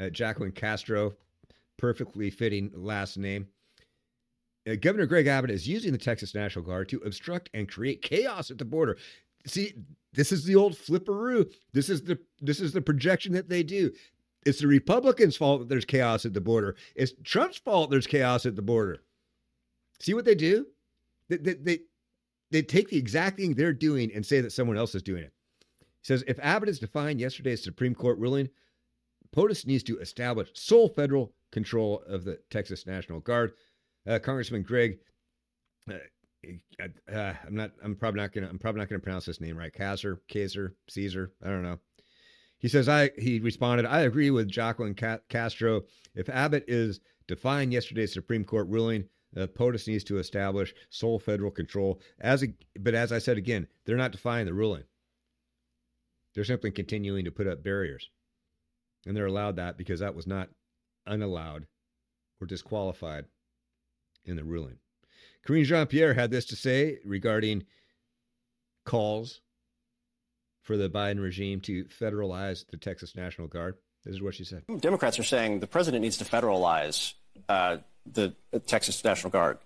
[0.00, 1.12] uh, Jacqueline Castro,
[1.76, 3.46] perfectly fitting last name.
[4.68, 8.50] Uh, Governor Greg Abbott is using the Texas National Guard to obstruct and create chaos
[8.50, 8.96] at the border.
[9.46, 9.74] See,
[10.12, 11.50] this is the old flipperoo.
[11.72, 13.92] This is the this is the projection that they do.
[14.44, 16.76] It's the Republicans' fault that there's chaos at the border.
[16.94, 19.02] It's Trump's fault there's chaos at the border.
[20.00, 20.66] See what they do?
[21.28, 21.78] They, they, they,
[22.50, 25.32] they take the exact thing they're doing and say that someone else is doing it.
[25.80, 28.48] He says if Abbott is defying yesterday's Supreme Court ruling,
[29.34, 33.52] POTUS needs to establish sole federal control of the Texas National Guard.
[34.06, 34.98] Uh, Congressman Greg
[35.90, 35.96] uh,
[37.12, 37.72] uh, I'm not.
[37.82, 38.48] I'm probably not gonna.
[38.48, 39.72] I'm probably not gonna pronounce this name right.
[39.72, 41.32] Kaiser, Kaiser, Caesar.
[41.44, 41.78] I don't know.
[42.58, 42.88] He says.
[42.88, 43.10] I.
[43.18, 43.86] He responded.
[43.86, 44.94] I agree with Jacqueline
[45.28, 45.82] Castro.
[46.14, 49.04] If Abbott is defying yesterday's Supreme Court ruling,
[49.36, 52.00] uh, POTUS needs to establish sole federal control.
[52.20, 54.84] As a, but as I said again, they're not defying the ruling.
[56.34, 58.10] They're simply continuing to put up barriers,
[59.06, 60.48] and they're allowed that because that was not
[61.06, 61.66] unallowed
[62.40, 63.24] or disqualified
[64.24, 64.78] in the ruling.
[65.46, 67.64] Karine Jean Pierre had this to say regarding
[68.84, 69.40] calls
[70.62, 73.76] for the Biden regime to federalize the Texas National Guard.
[74.04, 74.64] This is what she said.
[74.80, 77.14] Democrats are saying the president needs to federalize
[77.48, 77.78] uh,
[78.12, 79.58] the Texas National Guard.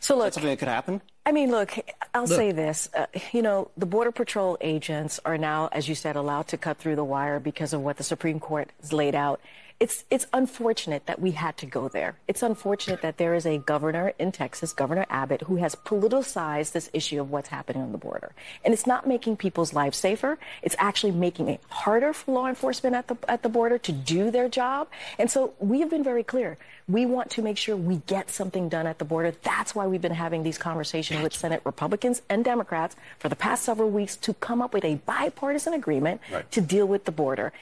[0.00, 1.00] So look, something that could happen.
[1.24, 1.78] I mean, look,
[2.14, 2.36] I'll look.
[2.36, 2.88] say this.
[2.96, 6.78] Uh, you know, the Border Patrol agents are now, as you said, allowed to cut
[6.78, 9.40] through the wire because of what the Supreme Court has laid out
[9.78, 12.16] it's it's unfortunate that we had to go there.
[12.26, 16.88] It's unfortunate that there is a governor in Texas, Governor Abbott, who has politicized this
[16.94, 18.32] issue of what's happening on the border.
[18.64, 20.38] And it's not making people's lives safer.
[20.62, 24.30] It's actually making it harder for law enforcement at the at the border to do
[24.30, 24.88] their job.
[25.18, 26.56] And so we have been very clear.
[26.88, 29.34] We want to make sure we get something done at the border.
[29.42, 33.64] That's why we've been having these conversations with Senate Republicans and Democrats for the past
[33.64, 36.50] several weeks to come up with a bipartisan agreement right.
[36.52, 37.52] to deal with the border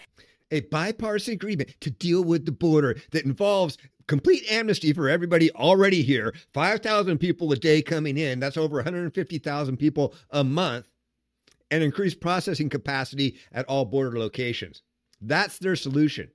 [0.50, 6.02] a bipartisan agreement to deal with the border that involves complete amnesty for everybody already
[6.02, 8.40] here 5,000 people a day coming in.
[8.40, 10.88] That's over 150,000 people a month.
[11.70, 14.82] And increased processing capacity at all border locations.
[15.20, 16.30] That's their solution.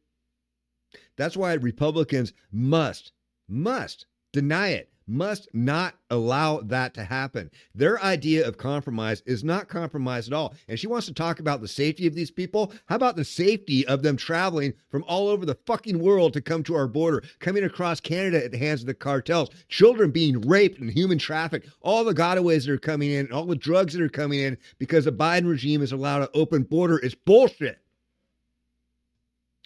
[1.16, 3.14] That's why Republicans must,
[3.48, 7.50] must deny it must not allow that to happen.
[7.74, 10.54] Their idea of compromise is not compromise at all.
[10.68, 12.72] And she wants to talk about the safety of these people.
[12.86, 16.64] How about the safety of them traveling from all over the fucking world to come
[16.64, 20.80] to our border, coming across Canada at the hands of the cartels, children being raped
[20.80, 24.10] and human trafficked, all the gotaways that are coming in, all the drugs that are
[24.10, 27.80] coming in because the Biden regime is allowed an open border is bullshit.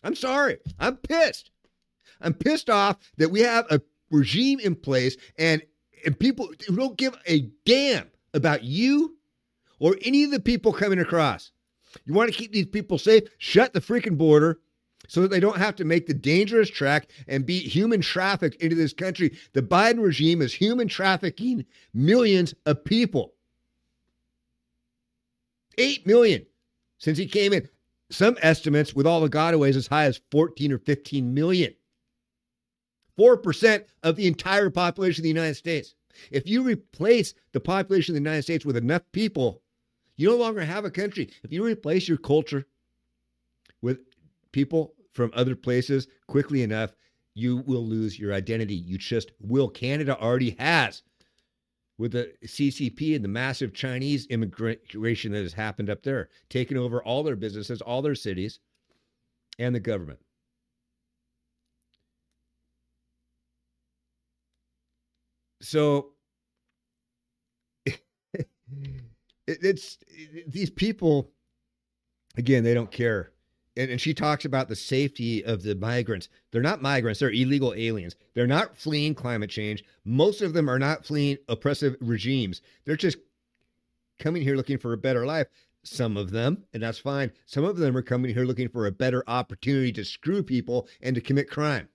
[0.03, 0.58] I'm sorry.
[0.79, 1.51] I'm pissed.
[2.21, 5.61] I'm pissed off that we have a regime in place and,
[6.05, 9.17] and people who don't give a damn about you
[9.79, 11.51] or any of the people coming across.
[12.05, 13.23] You want to keep these people safe?
[13.37, 14.59] Shut the freaking border
[15.07, 18.75] so that they don't have to make the dangerous trek and be human trafficked into
[18.75, 19.37] this country.
[19.53, 23.33] The Biden regime is human trafficking millions of people.
[25.77, 26.45] 8 million
[26.97, 27.67] since he came in.
[28.09, 31.73] Some estimates with all the gotaways as high as 14 or 15 million.
[33.17, 35.95] 4% of the entire population of the United States.
[36.32, 39.62] If you replace the population of the United States with enough people,
[40.15, 41.30] you no longer have a country.
[41.43, 42.65] If you replace your culture
[43.82, 43.99] with
[44.52, 46.91] people from other places quickly enough,
[47.36, 48.76] you will lose your identity.
[48.76, 49.69] You just will.
[49.69, 51.02] Canada already has
[51.97, 57.04] with the CCP and the massive Chinese immigration that has happened up there, taking over
[57.04, 58.60] all their businesses, all their cities,
[59.60, 60.19] and the government.
[65.63, 66.12] So
[67.86, 67.97] it,
[69.47, 71.32] it's it, these people
[72.38, 73.32] again they don't care.
[73.76, 76.30] And, and she talks about the safety of the migrants.
[76.52, 77.19] They're not migrants.
[77.19, 78.15] They're illegal aliens.
[78.36, 79.84] They're not fleeing climate change.
[80.06, 82.62] Most of them are not fleeing oppressive regimes.
[82.86, 83.17] They're just
[84.19, 85.47] coming here looking for a better life.
[85.84, 87.32] Some of them and that's fine.
[87.47, 91.15] Some of them are coming here looking for a better opportunity to screw people and
[91.15, 91.89] to commit crime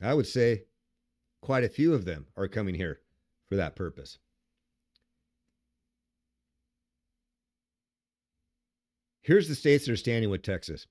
[0.00, 0.64] I would say
[1.42, 3.00] quite a few of them are coming here
[3.48, 4.18] for that purpose.
[9.22, 10.86] Here's the states that are standing with Texas.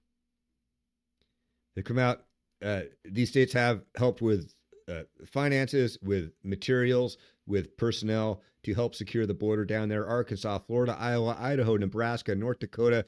[1.76, 2.26] They come out,
[2.64, 4.54] uh, these states have helped with
[4.88, 10.96] uh, finances, with materials, with personnel to help secure the border down there Arkansas, Florida,
[11.00, 13.06] Iowa, Idaho, Nebraska, North Dakota,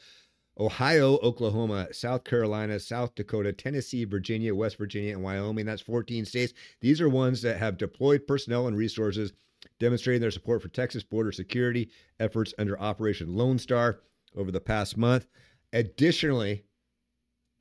[0.59, 5.65] Ohio, Oklahoma, South Carolina, South Dakota, Tennessee, Virginia, West Virginia, and Wyoming.
[5.65, 6.53] That's 14 states.
[6.81, 9.31] These are ones that have deployed personnel and resources
[9.79, 14.01] demonstrating their support for Texas border security efforts under Operation Lone Star
[14.35, 15.27] over the past month.
[15.71, 16.65] Additionally,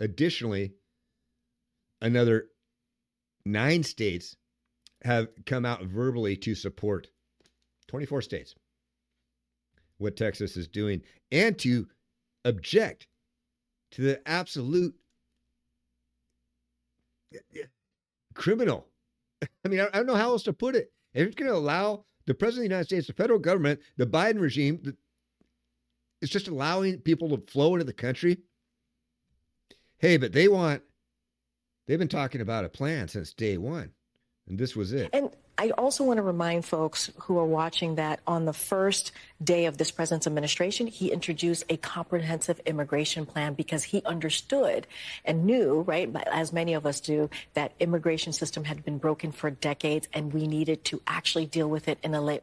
[0.01, 0.73] additionally,
[2.01, 2.49] another
[3.45, 4.37] nine states
[5.03, 7.09] have come out verbally to support
[7.87, 8.55] 24 states
[9.99, 11.87] what Texas is doing and to
[12.49, 13.07] object
[13.93, 14.95] to the absolute
[18.35, 18.87] criminal.
[19.65, 20.93] I mean, I, don't know how else to put it.
[21.15, 24.07] If it's going to allow the president of the United States, the federal government, the
[24.07, 24.97] Biden regime, the,
[26.21, 28.39] it's just allowing people to flow into the country.
[29.99, 30.83] Hey, but they want,
[31.87, 33.93] they've been talking about a plan since day one,
[34.49, 35.11] and this was it.
[35.13, 39.11] And I also want to remind folks who are watching that on the first
[39.43, 44.87] day of this president's administration, he introduced a comprehensive immigration plan because he understood
[45.25, 49.51] and knew, right, as many of us do, that immigration system had been broken for
[49.51, 52.43] decades and we needed to actually deal with it in a late.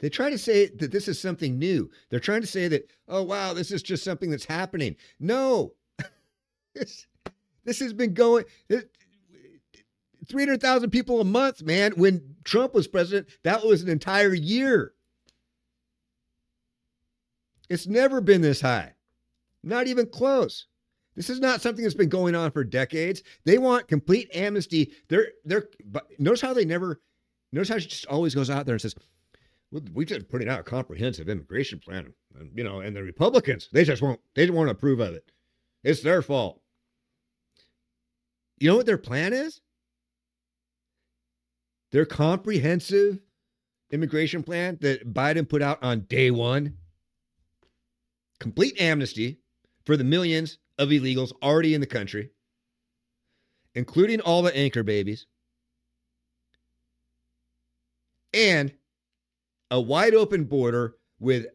[0.00, 1.90] They try to say that this is something new.
[2.10, 4.96] They're trying to say that, oh, wow, this is just something that's happening.
[5.18, 5.72] No,
[6.74, 7.06] this,
[7.64, 8.44] this has been going.
[10.28, 11.92] 300,000 people a month, man.
[11.96, 14.92] When Trump was president, that was an entire year.
[17.68, 18.92] It's never been this high,
[19.62, 20.66] not even close.
[21.16, 23.22] This is not something that's been going on for decades.
[23.44, 24.92] They want complete amnesty.
[25.08, 27.00] They're they're but notice how they never
[27.52, 28.96] notice how she just always goes out there and says,
[29.70, 32.12] well, we just putting out a comprehensive immigration plan.
[32.38, 35.30] And, you know, and the Republicans, they just won't they to approve of it.
[35.82, 36.60] It's their fault.
[38.58, 39.60] You know what their plan is?
[41.94, 43.20] Their comprehensive
[43.92, 46.76] immigration plan that Biden put out on day one
[48.40, 49.38] complete amnesty
[49.86, 52.30] for the millions of illegals already in the country,
[53.76, 55.26] including all the anchor babies,
[58.32, 58.72] and
[59.70, 61.46] a wide open border with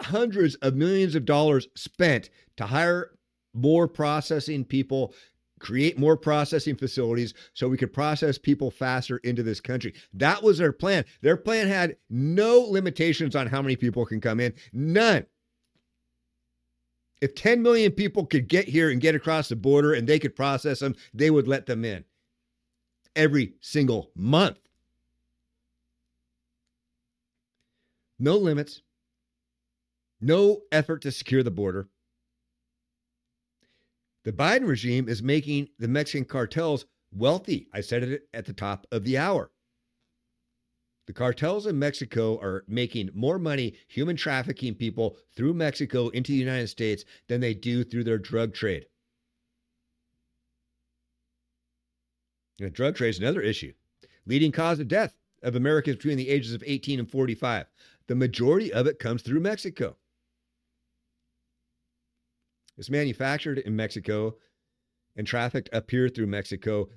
[0.00, 3.10] hundreds of millions of dollars spent to hire
[3.52, 5.12] more processing people
[5.58, 9.94] create more processing facilities so we could process people faster into this country.
[10.14, 11.04] That was their plan.
[11.20, 15.26] Their plan had no limitations on how many people can come in, none.
[17.20, 20.36] If 10 million people could get here and get across the border and they could
[20.36, 22.04] process them, they would let them in
[23.16, 24.58] every single month.
[28.20, 28.82] No limits,
[30.20, 31.88] no effort to secure the border.
[34.28, 37.66] The Biden regime is making the Mexican cartels wealthy.
[37.72, 39.50] I said it at the top of the hour.
[41.06, 46.38] The cartels in Mexico are making more money human trafficking people through Mexico into the
[46.38, 48.84] United States than they do through their drug trade.
[52.60, 53.72] And drug trade is another issue.
[54.26, 57.64] Leading cause of death of Americans between the ages of 18 and 45.
[58.08, 59.96] The majority of it comes through Mexico.
[62.78, 64.36] It's manufactured in Mexico
[65.16, 66.88] and trafficked up here through Mexico.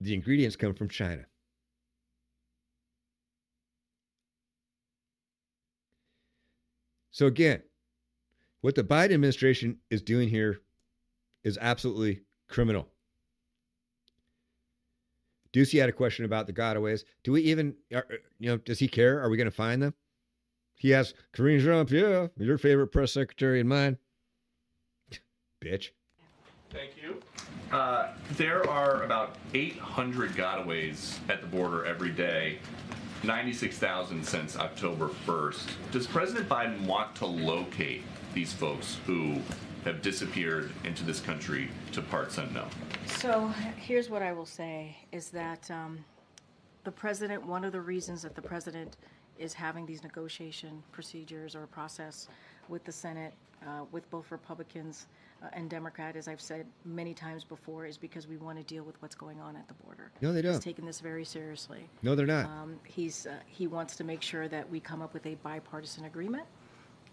[0.00, 1.26] The ingredients come from China.
[7.10, 7.62] So, again,
[8.62, 10.60] what the Biden administration is doing here
[11.44, 12.88] is absolutely criminal.
[15.52, 17.04] Doocy had a question about the gotaways.
[17.22, 18.06] Do we even, are,
[18.38, 19.20] you know, does he care?
[19.20, 19.94] Are we going to find them?
[20.76, 23.98] He asked Karine Jean Pierre, your favorite press secretary and mine
[25.60, 25.90] bitch.
[26.70, 27.20] Thank you.
[27.72, 32.58] Uh, there are about 800 gotaways at the border every day,
[33.24, 35.66] 96,000 since October 1st.
[35.92, 38.02] Does President Biden want to locate
[38.34, 39.40] these folks who
[39.84, 42.68] have disappeared into this country to parts unknown.
[43.06, 43.46] So
[43.76, 46.04] here's what I will say is that um,
[46.84, 48.96] the president, one of the reasons that the president
[49.38, 52.28] is having these negotiation procedures or process
[52.68, 53.32] with the Senate,
[53.66, 55.06] uh, with both Republicans
[55.42, 58.82] uh, and Democrat, as I've said many times before, is because we want to deal
[58.82, 60.10] with what's going on at the border.
[60.20, 60.54] No, they don't.
[60.54, 61.88] He's taking this very seriously.
[62.02, 62.46] No, they're not.
[62.46, 66.06] Um, he's uh, he wants to make sure that we come up with a bipartisan
[66.06, 66.44] agreement,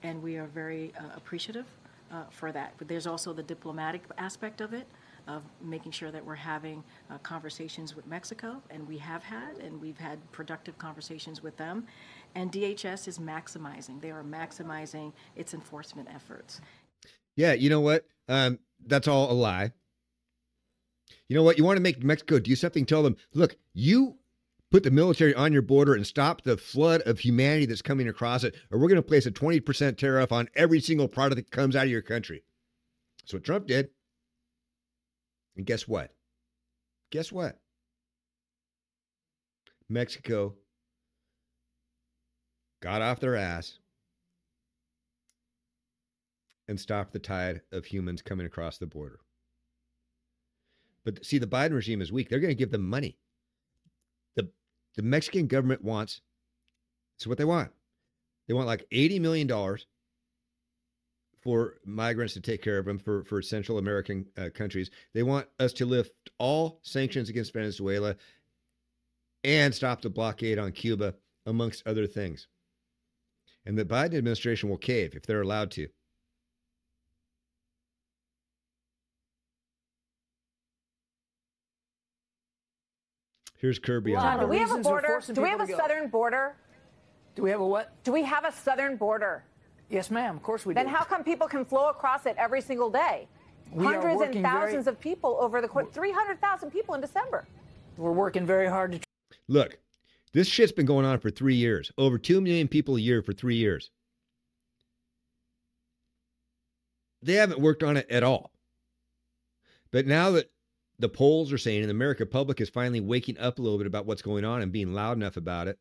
[0.03, 1.65] and we are very uh, appreciative
[2.11, 2.73] uh, for that.
[2.77, 4.87] But there's also the diplomatic aspect of it,
[5.27, 9.79] of making sure that we're having uh, conversations with Mexico, and we have had, and
[9.79, 11.85] we've had productive conversations with them.
[12.33, 16.59] And DHS is maximizing; they are maximizing its enforcement efforts.
[17.35, 18.05] Yeah, you know what?
[18.27, 19.71] Um, that's all a lie.
[21.27, 21.57] You know what?
[21.57, 22.85] You want to make Mexico do something?
[22.85, 24.17] Tell them, look, you
[24.71, 28.43] put the military on your border and stop the flood of humanity that's coming across
[28.43, 31.75] it, or we're going to place a 20% tariff on every single product that comes
[31.75, 32.43] out of your country.
[33.21, 33.89] That's what Trump did.
[35.55, 36.11] And guess what?
[37.11, 37.59] Guess what?
[39.87, 40.55] Mexico
[42.81, 43.79] got off their ass
[46.67, 49.19] and stop the tide of humans coming across the border.
[51.03, 52.29] But see, the Biden regime is weak.
[52.29, 53.17] They're going to give them money.
[54.35, 54.49] The,
[54.95, 56.21] the Mexican government wants,
[57.15, 57.71] it's what they want.
[58.47, 59.77] They want like $80 million
[61.41, 64.89] for migrants to take care of them for, for Central American uh, countries.
[65.13, 68.15] They want us to lift all sanctions against Venezuela
[69.43, 71.13] and stop the blockade on Cuba,
[71.45, 72.47] amongst other things.
[73.65, 75.87] And the Biden administration will cave if they're allowed to.
[83.65, 85.19] Here's Kirby John, on do we have a border?
[85.33, 86.55] Do we have a southern border?
[87.35, 87.91] Do we have a what?
[88.03, 89.43] Do we have a southern border?
[89.89, 90.35] Yes, ma'am.
[90.35, 90.75] Of course we do.
[90.75, 93.27] Then how come people can flow across it every single day?
[93.71, 97.47] We Hundreds and working very- thousands of people over the course, 300,000 people in December.
[97.97, 98.99] We're working very hard to
[99.47, 99.79] Look,
[100.31, 101.91] this shit's been going on for three years.
[101.97, 103.89] Over 2 million people a year for three years.
[107.23, 108.51] They haven't worked on it at all.
[109.89, 110.51] But now that
[110.99, 113.87] the polls are saying, and the American public is finally waking up a little bit
[113.87, 115.77] about what's going on and being loud enough about it.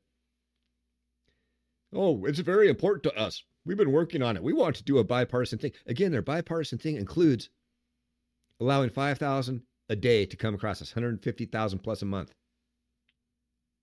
[1.95, 3.45] Oh, it's very important to us.
[3.65, 4.43] We've been working on it.
[4.43, 5.73] We want to do a bipartisan thing.
[5.87, 7.51] Again, their bipartisan thing includes
[8.61, 12.35] allowing 5,000 a day to come across us, 150,000 plus a month.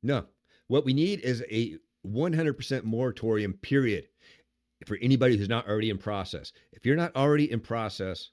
[0.03, 0.25] No.
[0.67, 4.07] What we need is a 100% moratorium, period,
[4.85, 6.51] for anybody who's not already in process.
[6.71, 8.31] If you're not already in process,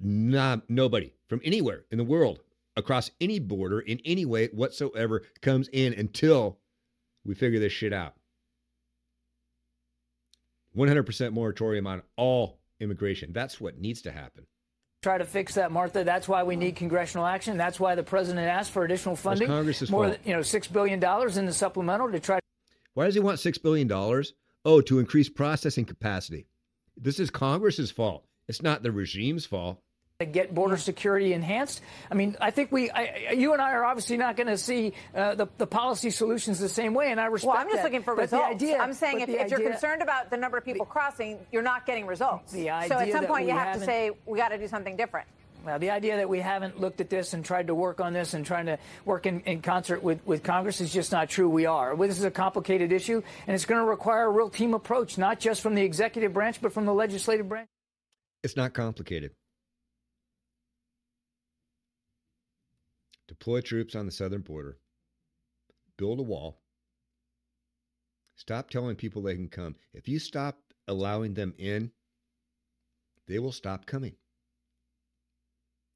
[0.00, 2.40] not, nobody from anywhere in the world,
[2.76, 6.58] across any border, in any way whatsoever, comes in until
[7.24, 8.14] we figure this shit out.
[10.76, 13.32] 100% moratorium on all immigration.
[13.32, 14.46] That's what needs to happen.
[15.02, 16.04] try to fix that, Martha.
[16.04, 17.56] That's why we need congressional action.
[17.56, 19.48] That's why the president asked for additional funding.
[19.48, 20.18] Congress's more fault.
[20.22, 22.38] than, you know, six billion dollars in the supplemental to try
[22.94, 23.90] Why does he want $6 billion?
[24.64, 26.46] Oh, to increase processing capacity.
[26.96, 28.24] This is Congress's fault.
[28.48, 29.80] It's not the regime's fault.
[30.18, 31.80] To get border security enhanced.
[32.10, 34.92] I mean, I think we, I, you and I are obviously not going to see
[35.14, 37.84] uh, the, the policy solutions the same way, and I respect Well, I'm just that.
[37.84, 38.54] looking for But the results.
[38.56, 41.38] idea- I'm saying but if, the if you're concerned about the number of people crossing,
[41.52, 42.50] you're not getting results.
[42.50, 45.28] The so at some point, you have to say, we got to do something different.
[45.64, 48.34] Well, the idea that we haven't looked at this and tried to work on this
[48.34, 51.48] and trying to work in, in concert with, with Congress is just not true.
[51.48, 51.96] We are.
[51.96, 55.38] This is a complicated issue, and it's going to require a real team approach, not
[55.38, 57.68] just from the executive branch, but from the legislative branch.
[58.42, 59.30] It's not complicated.
[63.28, 64.78] Deploy troops on the southern border,
[65.98, 66.62] build a wall,
[68.36, 69.76] stop telling people they can come.
[69.92, 70.58] If you stop
[70.88, 71.92] allowing them in,
[73.26, 74.16] they will stop coming.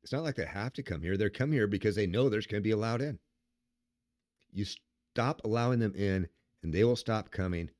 [0.02, 1.16] It's not like they have to come here.
[1.16, 3.18] They're come here because they know there's going to be allowed in.
[4.52, 4.66] You
[5.14, 6.28] stop allowing them in,
[6.62, 7.70] and they will stop coming.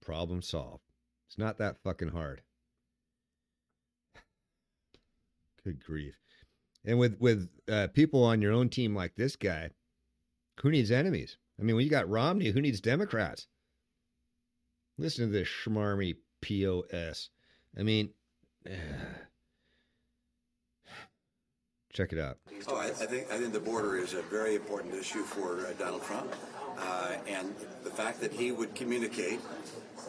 [0.00, 0.84] Problem solved.
[1.26, 2.42] It's not that fucking hard.
[5.64, 6.14] Good grief.
[6.84, 9.70] And with with uh, people on your own team like this guy,
[10.62, 11.36] who needs enemies?
[11.58, 13.46] I mean, when you got Romney, who needs Democrats?
[14.96, 17.28] Listen to this schmarmy POS.
[17.78, 18.10] I mean,
[21.92, 22.38] check it out.
[22.66, 25.72] Oh, I, I think I think the border is a very important issue for uh,
[25.78, 26.34] Donald Trump,
[26.78, 27.54] uh, and
[27.84, 29.40] the fact that he would communicate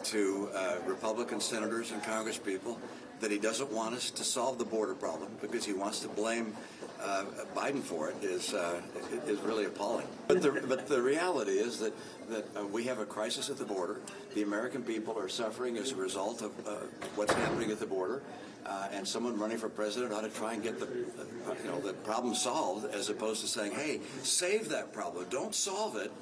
[0.04, 2.78] to uh, Republican senators and Congresspeople
[3.22, 6.54] that he doesn't want us to solve the border problem because he wants to blame
[7.02, 8.80] uh, Biden for it is uh,
[9.26, 10.06] is really appalling.
[10.28, 11.92] But the but the reality is that
[12.28, 14.00] that uh, we have a crisis at the border.
[14.34, 16.74] The American people are suffering as a result of uh,
[17.16, 18.22] what's happening at the border.
[18.64, 21.80] Uh, and someone running for president ought to try and get the, uh, you know,
[21.80, 25.26] the problem solved, as opposed to saying, "Hey, save that problem.
[25.30, 26.12] Don't solve it.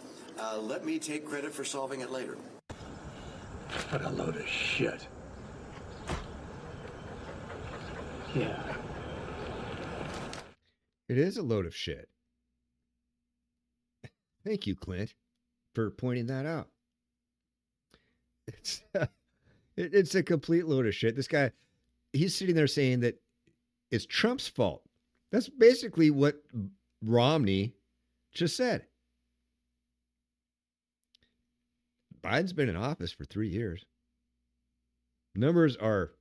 [0.62, 2.38] Let me take credit for solving it later."
[3.90, 5.06] What a load of shit.
[8.34, 8.76] Yeah.
[11.08, 12.08] It is a load of shit.
[14.44, 15.14] Thank you, Clint,
[15.74, 16.68] for pointing that out.
[18.46, 19.08] It's it,
[19.76, 21.16] it's a complete load of shit.
[21.16, 21.50] This guy,
[22.12, 23.20] he's sitting there saying that
[23.90, 24.82] it's Trump's fault.
[25.32, 26.42] That's basically what
[27.04, 27.74] Romney
[28.32, 28.86] just said.
[32.22, 33.84] Biden's been in office for three years.
[35.34, 36.12] Numbers are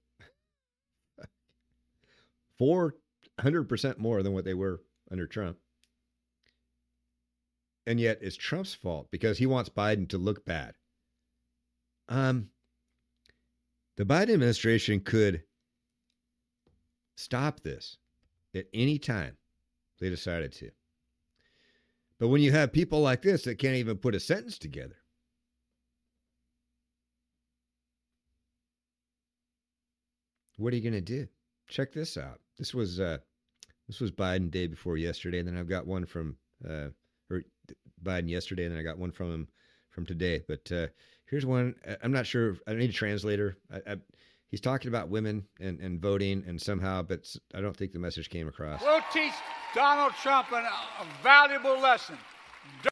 [2.60, 4.82] 400% more than what they were
[5.12, 5.58] under Trump.
[7.88, 10.76] And yet it's Trump's fault because he wants Biden to look bad.
[12.08, 12.50] Um,
[13.98, 15.44] the Biden administration could
[17.18, 17.98] stop this
[18.56, 19.38] at any time
[20.00, 20.72] they decided to.
[22.20, 24.98] But when you have people like this that can't even put a sentence together,
[30.58, 31.28] what are you going to do?
[31.70, 32.40] Check this out.
[32.58, 33.20] This was uh,
[33.88, 36.36] this was Biden day before yesterday, and then I've got one from
[36.68, 36.90] uh,
[37.30, 37.44] or
[38.04, 39.48] Biden yesterday, and then I got one from him
[39.92, 40.42] from today.
[40.48, 40.88] But uh,
[41.26, 41.76] here's one.
[42.04, 42.58] I'm not sure.
[42.68, 43.58] I need a translator.
[43.72, 43.96] I, I,
[44.50, 48.30] he's talking about women and, and voting, and somehow, but I don't think the message
[48.30, 48.82] came across.
[48.82, 49.34] We'll teach
[49.76, 52.18] Donald Trump an, a valuable lesson.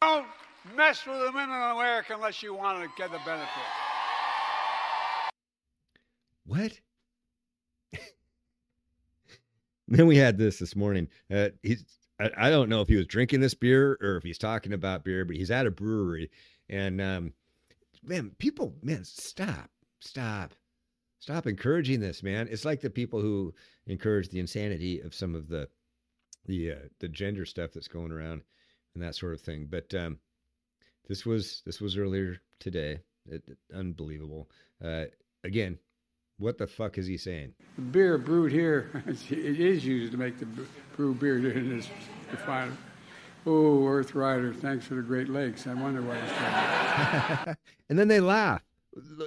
[0.00, 0.26] Don't
[0.76, 3.48] mess with the women in America unless you want to get the benefit.
[6.46, 6.80] What?
[9.88, 11.08] Then we had this this morning.
[11.30, 11.84] Uh, he's
[12.20, 15.04] I, I, don't know if he was drinking this beer or if he's talking about
[15.04, 16.30] beer, but he's at a brewery,
[16.68, 17.32] and um,
[18.02, 19.70] man, people, man, stop,
[20.00, 20.54] stop,
[21.20, 22.48] stop encouraging this, man.
[22.50, 23.54] It's like the people who
[23.86, 25.68] encourage the insanity of some of the
[26.46, 28.42] the uh, the gender stuff that's going around
[28.94, 29.66] and that sort of thing.
[29.70, 30.18] But um,
[31.06, 33.00] this was this was earlier today.
[33.26, 34.50] It, it, unbelievable.
[34.82, 35.04] Uh,
[35.44, 35.78] again,
[36.38, 37.52] what the fuck is he saying?
[37.76, 40.46] The beer brewed here, it is used to make the
[40.96, 41.88] brew beer in this
[42.30, 42.76] refinery.
[43.46, 45.66] Oh, Earth Rider, thanks for the Great Lakes.
[45.66, 46.30] I wonder why he's
[47.46, 47.56] saying
[47.88, 48.62] And then they laugh.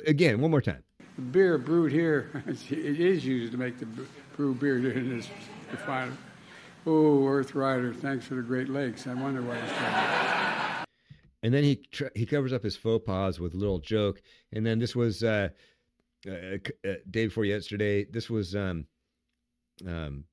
[0.06, 0.84] Again, one more time.
[1.16, 3.88] The beer brewed here, it is used to make the
[4.36, 5.28] brew beer in this
[5.72, 6.16] refinery.
[6.86, 9.08] Oh, Earth Rider, thanks for the Great Lakes.
[9.08, 10.86] I wonder why he's saying
[11.44, 14.22] And then he tr- he covers up his faux pas with a little joke.
[14.52, 15.50] And then this was uh,
[16.28, 16.58] uh,
[16.88, 18.06] uh, day before yesterday.
[18.06, 18.86] This was um,
[19.88, 20.26] um.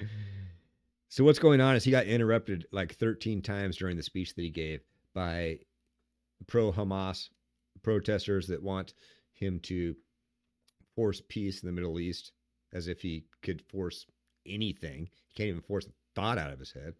[1.08, 4.42] so what's going on is he got interrupted like 13 times during the speech that
[4.42, 4.80] he gave
[5.14, 5.58] by
[6.46, 7.28] pro Hamas
[7.82, 8.94] protesters that want
[9.34, 9.94] him to
[10.94, 12.32] force peace in the Middle East,
[12.72, 14.06] as if he could force
[14.46, 15.08] anything.
[15.28, 16.94] He can't even force a thought out of his head.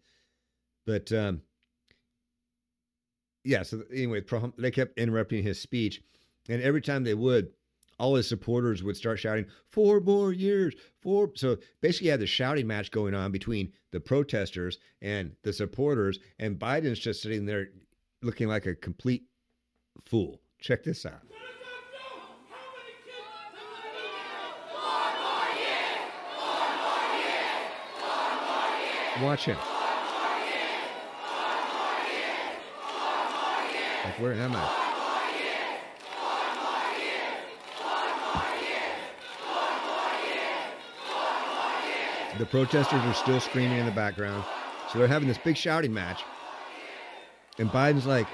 [0.85, 1.41] But um,
[3.43, 4.21] yeah, so anyway,
[4.57, 6.01] they kept interrupting his speech,
[6.47, 7.49] and every time they would,
[7.99, 11.31] all his supporters would start shouting, four more years, four.
[11.35, 16.19] So basically, you had the shouting match going on between the protesters and the supporters,
[16.39, 17.69] and Biden's just sitting there
[18.21, 19.23] looking like a complete
[20.05, 20.39] fool.
[20.59, 21.21] Check this out.
[29.21, 29.57] Watch him.
[34.09, 34.85] Like, where am I?
[42.39, 44.43] The protesters are still screaming in the background.
[44.91, 46.23] So they're having this big shouting match.
[47.59, 48.25] And Biden's like,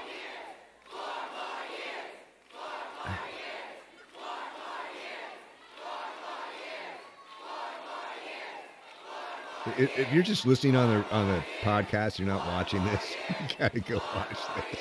[9.76, 13.14] if you're just listening on the on the podcast, you're not watching this.
[13.28, 14.38] You gotta go watch
[14.70, 14.80] this.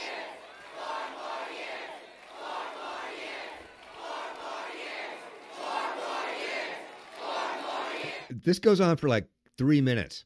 [8.29, 10.25] This goes on for like three minutes.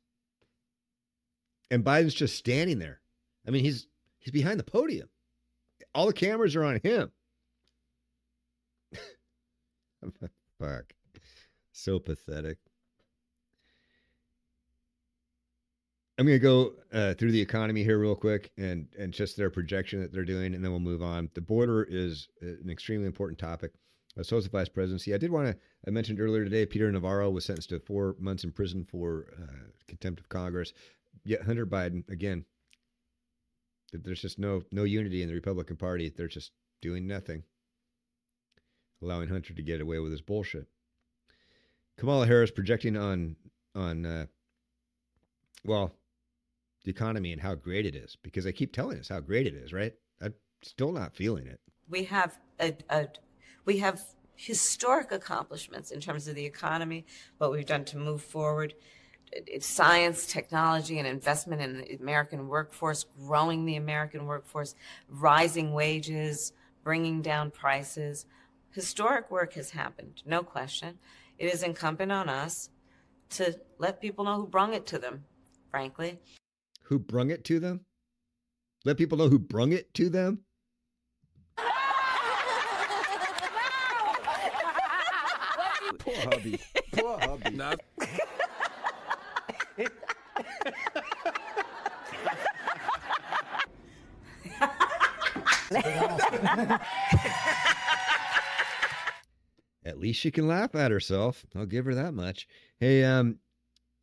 [1.72, 3.00] And Biden's just standing there.
[3.48, 3.88] I mean, he's
[4.20, 5.10] he's behind the podium.
[5.94, 7.12] All the cameras are on him.
[10.60, 10.94] Fuck.
[11.72, 12.58] So pathetic.
[16.18, 19.50] I'm going to go uh, through the economy here real quick and and just their
[19.50, 21.30] projection that they're doing, and then we'll move on.
[21.34, 23.72] The border is an extremely important topic.
[24.22, 25.14] So is the vice presidency.
[25.14, 25.58] I did want to.
[25.88, 29.70] I mentioned earlier today, Peter Navarro was sentenced to four months in prison for uh,
[29.88, 30.74] contempt of Congress.
[31.26, 32.46] Yet Hunter Biden again.
[33.92, 36.10] There's just no no unity in the Republican Party.
[36.10, 36.52] They're just
[36.82, 37.44] doing nothing,
[39.02, 40.68] allowing Hunter to get away with his bullshit.
[41.98, 43.36] Kamala Harris projecting on
[43.76, 44.26] on uh,
[45.66, 45.92] well
[46.84, 49.54] the economy and how great it is because they keep telling us how great it
[49.54, 49.94] is, right?
[50.22, 51.60] I'm still not feeling it.
[51.90, 53.08] We have a, a
[53.70, 54.02] we have
[54.36, 57.06] historic accomplishments in terms of the economy,
[57.38, 58.74] what we've done to move forward.
[59.32, 64.74] It's science, technology, and investment in the American workforce, growing the American workforce,
[65.08, 66.52] rising wages,
[66.84, 68.26] bringing down prices.
[68.72, 70.98] Historic work has happened, no question.
[71.38, 72.72] It is incumbent on us
[73.38, 75.26] to let people know who brung it to them,
[75.70, 76.18] frankly.
[76.86, 77.82] Who brung it to them?
[78.84, 80.40] Let people know who brung it to them?
[86.10, 86.60] Poor hubby.
[86.94, 87.50] Poor hubby.
[87.56, 87.80] Not-
[99.86, 101.46] At least she can laugh at herself.
[101.56, 102.48] I'll give her that much.
[102.80, 103.38] Hey, um,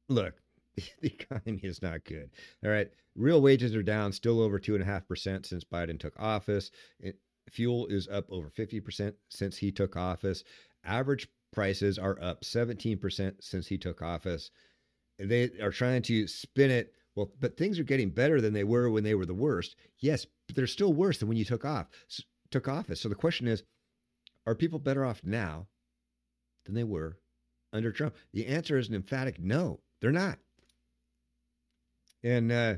[0.09, 0.35] look,
[0.77, 2.31] the economy is not good.
[2.65, 2.89] All right.
[3.15, 6.71] Real wages are down still over 2.5% since Biden took office.
[7.01, 7.19] It,
[7.51, 10.45] fuel is up over 50% since he took office.
[10.85, 14.51] Average prices are up 17% since he took office.
[15.19, 16.93] They are trying to spin it.
[17.15, 19.77] Well, but things are getting better than they were when they were the worst.
[19.99, 21.89] Yes, but they're still worse than when you took off
[22.51, 23.01] took office.
[23.01, 23.63] So the question is,
[24.47, 25.67] are people better off now
[26.65, 27.19] than they were
[27.73, 28.15] under Trump?
[28.33, 29.81] The answer is an emphatic no.
[30.01, 30.39] They're not.
[32.23, 32.75] And uh,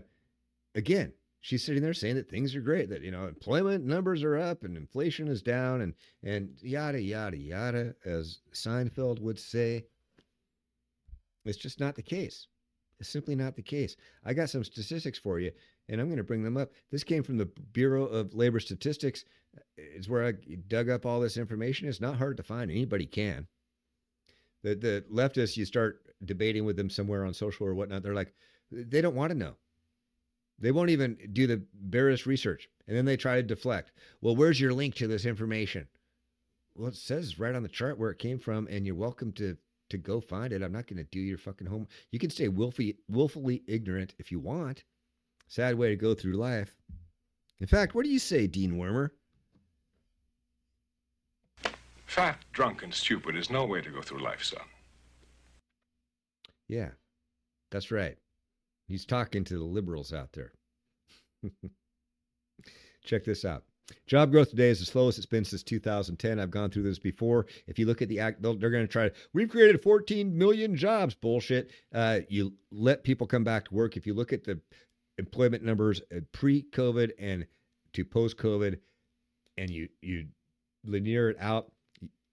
[0.74, 4.36] again, she's sitting there saying that things are great, that you know employment numbers are
[4.36, 9.86] up and inflation is down, and and yada yada yada, as Seinfeld would say.
[11.44, 12.46] It's just not the case.
[13.00, 13.96] It's simply not the case.
[14.24, 15.52] I got some statistics for you,
[15.88, 16.72] and I'm going to bring them up.
[16.90, 19.24] This came from the Bureau of Labor Statistics.
[19.76, 20.32] It's where I
[20.66, 21.88] dug up all this information.
[21.88, 22.70] It's not hard to find.
[22.70, 23.46] Anybody can.
[24.62, 28.02] The the leftists, you start debating with them somewhere on social or whatnot.
[28.02, 28.34] They're like,
[28.70, 29.54] they don't want to know.
[30.58, 32.68] They won't even do the barest research.
[32.86, 33.92] And then they try to deflect.
[34.20, 35.86] Well, where's your link to this information?
[36.74, 39.56] Well, it says right on the chart where it came from, and you're welcome to
[39.90, 40.62] to go find it.
[40.62, 41.88] I'm not going to do your fucking home.
[42.10, 44.84] You can stay willfully, willfully ignorant if you want.
[45.48, 46.76] Sad way to go through life.
[47.60, 49.10] In fact, what do you say, Dean Wormer?
[52.06, 54.60] Fat, drunk, and stupid is no way to go through life, son.
[56.68, 56.90] Yeah,
[57.70, 58.18] that's right.
[58.88, 60.52] He's talking to the liberals out there.
[63.04, 63.64] Check this out.
[64.06, 66.40] Job growth today is the slowest it's been since 2010.
[66.40, 67.46] I've gone through this before.
[67.66, 69.08] If you look at the act, they're going to try.
[69.08, 71.14] To, we've created 14 million jobs.
[71.14, 71.70] Bullshit.
[71.94, 73.96] Uh, you let people come back to work.
[73.96, 74.60] If you look at the
[75.18, 77.46] employment numbers pre-COVID and
[77.94, 78.78] to post-COVID,
[79.56, 80.26] and you you
[80.84, 81.72] linear it out,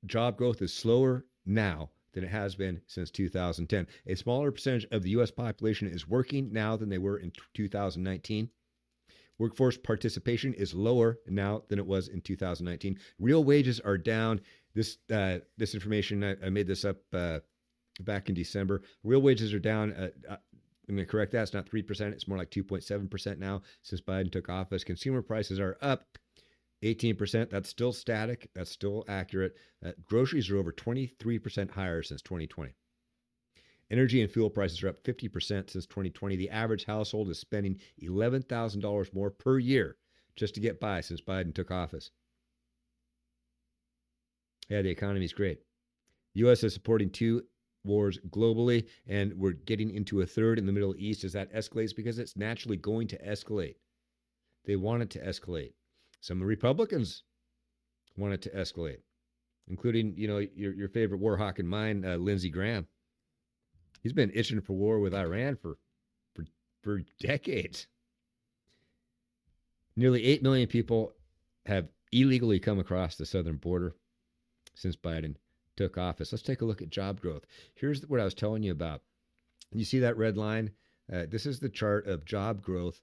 [0.05, 3.85] job growth is slower now than it has been since 2010.
[4.07, 5.29] A smaller percentage of the U.S.
[5.29, 8.49] population is working now than they were in 2019.
[9.37, 12.97] Workforce participation is lower now than it was in 2019.
[13.19, 14.39] Real wages are down.
[14.73, 17.39] This uh, this information I, I, made this up uh,
[17.99, 18.81] back in December.
[19.03, 19.91] Real wages are down.
[19.93, 20.09] Uh,
[20.87, 21.43] I'm going to correct that.
[21.43, 22.13] It's not three percent.
[22.13, 24.85] It's more like 2.7 percent now since Biden took office.
[24.85, 26.17] Consumer prices are up
[26.83, 27.49] 18%.
[27.49, 28.49] That's still static.
[28.53, 29.55] That's still accurate.
[29.85, 32.75] Uh, groceries are over 23% higher since 2020.
[33.91, 36.35] Energy and fuel prices are up 50% since 2020.
[36.35, 39.97] The average household is spending $11,000 more per year
[40.35, 42.11] just to get by since Biden took office.
[44.69, 45.59] Yeah, the economy is great.
[46.33, 46.63] The U.S.
[46.63, 47.43] is supporting two
[47.83, 51.95] wars globally, and we're getting into a third in the Middle East as that escalates
[51.95, 53.75] because it's naturally going to escalate.
[54.65, 55.73] They want it to escalate.
[56.25, 57.21] Some Republicans
[58.17, 59.01] want it to escalate,
[59.67, 62.87] including, you know, your, your favorite war hawk and mine, uh, Lindsey Graham.
[64.01, 65.77] He's been itching for war with Iran for,
[66.33, 66.45] for,
[66.81, 67.85] for decades.
[69.95, 71.13] Nearly 8 million people
[71.67, 73.93] have illegally come across the southern border
[74.73, 75.35] since Biden
[75.77, 76.31] took office.
[76.31, 77.45] Let's take a look at job growth.
[77.75, 79.03] Here's what I was telling you about.
[79.71, 80.71] You see that red line?
[81.13, 82.99] Uh, this is the chart of job growth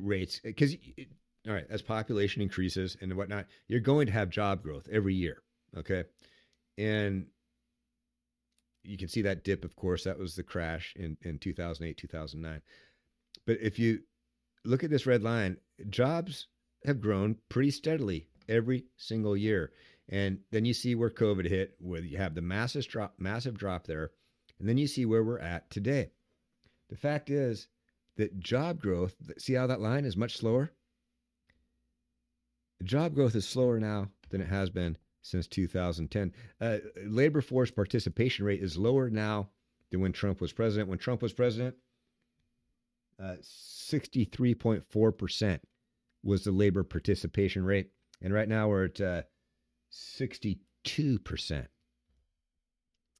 [0.00, 0.76] rates because
[1.46, 5.42] all right as population increases and whatnot you're going to have job growth every year
[5.76, 6.04] okay
[6.76, 7.26] and
[8.82, 12.60] you can see that dip of course that was the crash in, in 2008 2009
[13.46, 14.00] but if you
[14.64, 15.56] look at this red line
[15.88, 16.48] jobs
[16.84, 19.72] have grown pretty steadily every single year.
[20.08, 23.86] And then you see where COVID hit, where you have the massive drop, massive drop
[23.86, 24.12] there,
[24.58, 26.10] and then you see where we're at today.
[26.88, 27.66] The fact is
[28.16, 30.72] that job growth, see how that line is much slower?
[32.82, 36.32] Job growth is slower now than it has been since 2010.
[36.60, 39.48] Uh, labor force participation rate is lower now
[39.90, 40.88] than when Trump was president.
[40.88, 41.76] When Trump was president,
[43.22, 45.60] uh, 63.4%
[46.22, 47.90] was the labor participation rate.
[48.22, 49.22] And right now we're at uh,
[49.92, 50.58] 62%.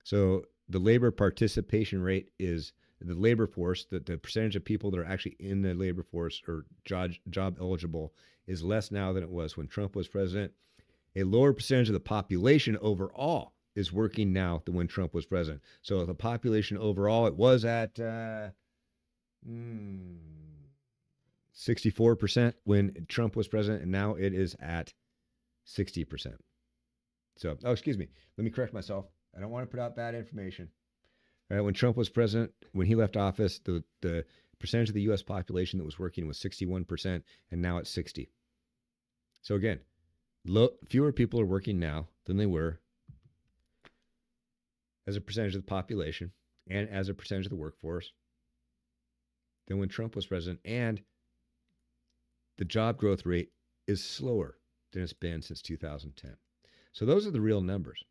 [0.04, 5.00] So the labor participation rate is the labor force, the, the percentage of people that
[5.00, 8.14] are actually in the labor force or job, job eligible
[8.46, 10.52] is less now than it was when Trump was president.
[11.14, 15.62] A lower percentage of the population overall is working now than when Trump was president.
[15.82, 18.48] So the population overall, it was at uh,
[19.48, 20.16] mm,
[21.54, 24.92] 64% when Trump was president, and now it is at
[25.66, 26.34] 60%.
[27.36, 28.08] So, oh, excuse me.
[28.38, 29.06] Let me correct myself.
[29.36, 30.70] I don't want to put out bad information.
[31.48, 34.24] Right, when Trump was president, when he left office, the, the
[34.58, 35.22] percentage of the U.S.
[35.22, 37.22] population that was working was 61%,
[37.52, 38.30] and now it's 60.
[39.42, 39.80] So again,
[40.88, 42.80] fewer people are working now than they were
[45.06, 46.32] as a percentage of the population
[46.68, 48.12] and as a percentage of the workforce
[49.68, 50.58] than when Trump was president.
[50.64, 51.00] And
[52.58, 53.50] the job growth rate
[53.86, 54.58] is slower
[54.92, 56.36] than it's been since 2010.
[56.92, 58.02] So those are the real numbers.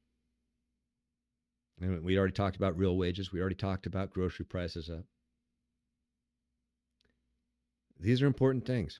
[1.82, 3.32] And we already talked about real wages.
[3.32, 5.04] We already talked about grocery prices up.
[8.00, 9.00] These are important things.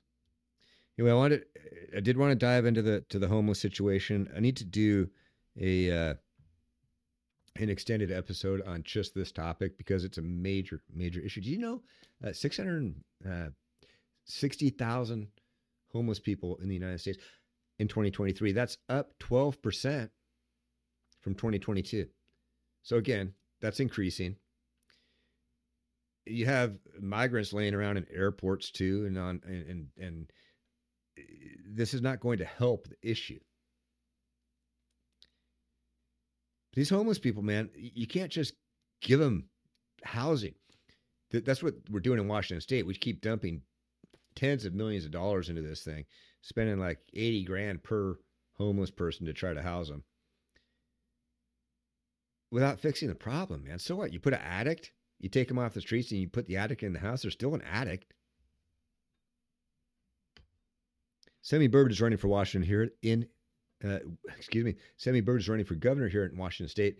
[0.98, 1.44] Anyway, I wanted,
[1.96, 4.30] I did want to dive into the to the homeless situation.
[4.34, 5.08] I need to do
[5.60, 6.14] a uh,
[7.56, 11.40] an extended episode on just this topic because it's a major major issue.
[11.40, 11.82] Do you know
[12.24, 12.94] uh, six hundred
[13.28, 13.48] uh,
[14.24, 15.28] sixty thousand
[15.92, 17.18] homeless people in the United States
[17.78, 18.52] in 2023?
[18.52, 20.10] That's up twelve percent
[21.20, 22.06] from 2022.
[22.86, 24.36] So again, that's increasing.
[26.24, 30.32] You have migrants laying around in airports too, and on and and, and
[31.18, 31.22] eh,
[31.68, 33.40] this is not going to help the issue.
[36.74, 38.54] These homeless people, man, you can't just
[39.00, 39.48] give them
[40.04, 40.54] housing.
[41.32, 42.86] That's what we're doing in Washington State.
[42.86, 43.62] We keep dumping
[44.36, 46.04] tens of millions of dollars into this thing,
[46.42, 48.16] spending like 80 grand per
[48.52, 50.04] homeless person to try to house them
[52.50, 53.78] without fixing the problem, man.
[53.78, 54.12] So what?
[54.12, 56.82] You put an addict, you take them off the streets and you put the addict
[56.82, 58.12] in the house, they're still an addict.
[61.42, 63.26] Semi Bird is running for Washington here in,
[63.84, 63.98] uh,
[64.36, 66.96] excuse me, Semi Bird is running for governor here in Washington State.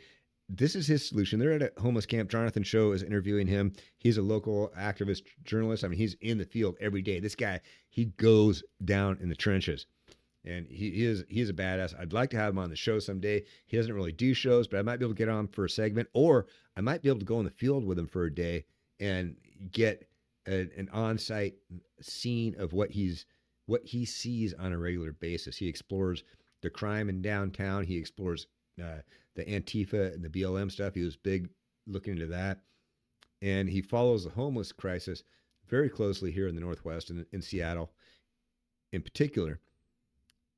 [0.48, 1.40] This is his solution.
[1.40, 2.30] They're at a homeless camp.
[2.30, 3.72] Jonathan Choe is interviewing him.
[3.98, 5.82] He's a local activist journalist.
[5.82, 7.18] I mean, he's in the field every day.
[7.18, 9.86] This guy, he goes down in the trenches
[10.46, 11.98] and he, he, is he is a badass.
[11.98, 13.44] I'd like to have him on the show someday.
[13.66, 15.70] He doesn't really do shows, but I might be able to get on for a
[15.70, 18.34] segment, or I might be able to go in the field with him for a
[18.34, 18.64] day
[19.00, 19.36] and
[19.72, 20.08] get
[20.46, 21.54] a, an on-site
[22.00, 23.26] scene of what he's
[23.66, 25.56] what he sees on a regular basis.
[25.56, 26.22] He explores
[26.62, 27.84] the crime in downtown.
[27.84, 28.46] He explores
[28.80, 28.98] uh,
[29.34, 30.94] the Antifa and the BLM stuff.
[30.94, 31.48] He was big
[31.88, 32.60] looking into that,
[33.42, 35.24] and he follows the homeless crisis
[35.68, 37.90] very closely here in the Northwest and in Seattle,
[38.92, 39.60] in particular.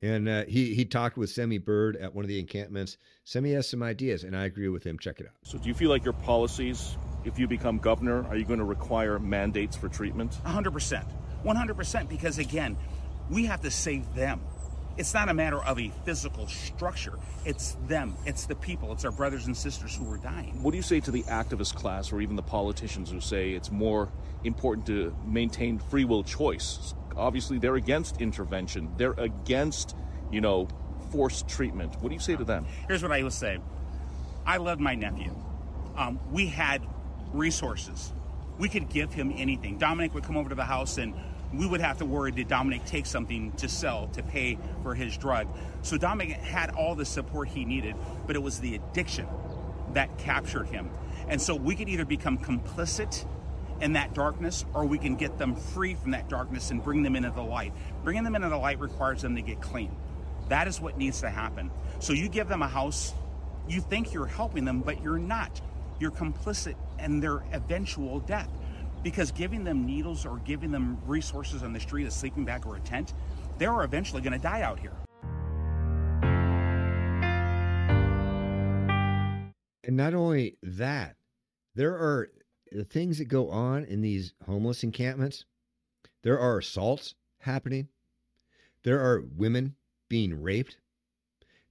[0.01, 2.99] And uh, he he talked with Semi Bird at one of the encampments.
[3.25, 4.99] Semi has some ideas, and I agree with him.
[4.99, 5.33] Check it out.
[5.43, 8.65] So, do you feel like your policies, if you become governor, are you going to
[8.65, 10.39] require mandates for treatment?
[10.45, 11.05] 100%.
[11.45, 12.77] 100%, because again,
[13.31, 14.41] we have to save them.
[14.97, 17.17] It's not a matter of a physical structure.
[17.45, 18.17] It's them.
[18.27, 18.93] It's the people.
[18.93, 20.61] It's our brothers and sisters who are dying.
[20.61, 23.71] What do you say to the activist class or even the politicians who say it's
[23.71, 24.11] more
[24.43, 28.91] important to maintain free will choice Obviously, they're against intervention.
[28.97, 29.97] They're against,
[30.31, 30.69] you know,
[31.11, 31.95] forced treatment.
[32.01, 32.67] What do you say to them?
[32.87, 33.59] Here's what I would say.
[34.47, 35.35] I love my nephew.
[35.97, 36.87] Um, we had
[37.33, 38.13] resources.
[38.59, 39.79] We could give him anything.
[39.79, 41.15] Dominic would come over to the house and
[41.53, 45.17] we would have to worry did Dominic take something to sell to pay for his
[45.17, 45.49] drug.
[45.83, 47.97] So Dominic had all the support he needed,
[48.27, 49.27] but it was the addiction
[49.93, 50.91] that captured him.
[51.29, 53.27] And so we could either become complicit
[53.81, 57.17] in that darkness, or we can get them free from that darkness and bring them
[57.17, 57.73] into the light.
[58.05, 59.95] Bringing them into the light requires them to get clean.
[60.49, 61.71] That is what needs to happen.
[62.01, 63.13] So you give them a house,
[63.69, 65.61] you think you're helping them, but you're not.
[66.01, 68.49] You're complicit in their eventual death.
[69.03, 72.77] Because giving them needles or giving them resources on the street, a sleeping bag or
[72.77, 73.15] a tent,
[73.59, 74.93] they are eventually going to die out here.
[79.85, 81.17] And not only that,
[81.75, 82.31] there are
[82.73, 85.45] the things that go on in these homeless encampments,
[86.23, 87.89] there are assaults happening.
[88.83, 89.77] There are women
[90.09, 90.79] being raped.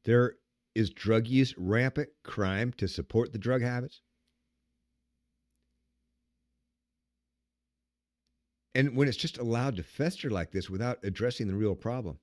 [0.04, 0.36] There
[0.76, 4.02] is drug use rampant crime to support the drug habits.
[8.76, 12.20] And when it's just allowed to fester like this without addressing the real problem.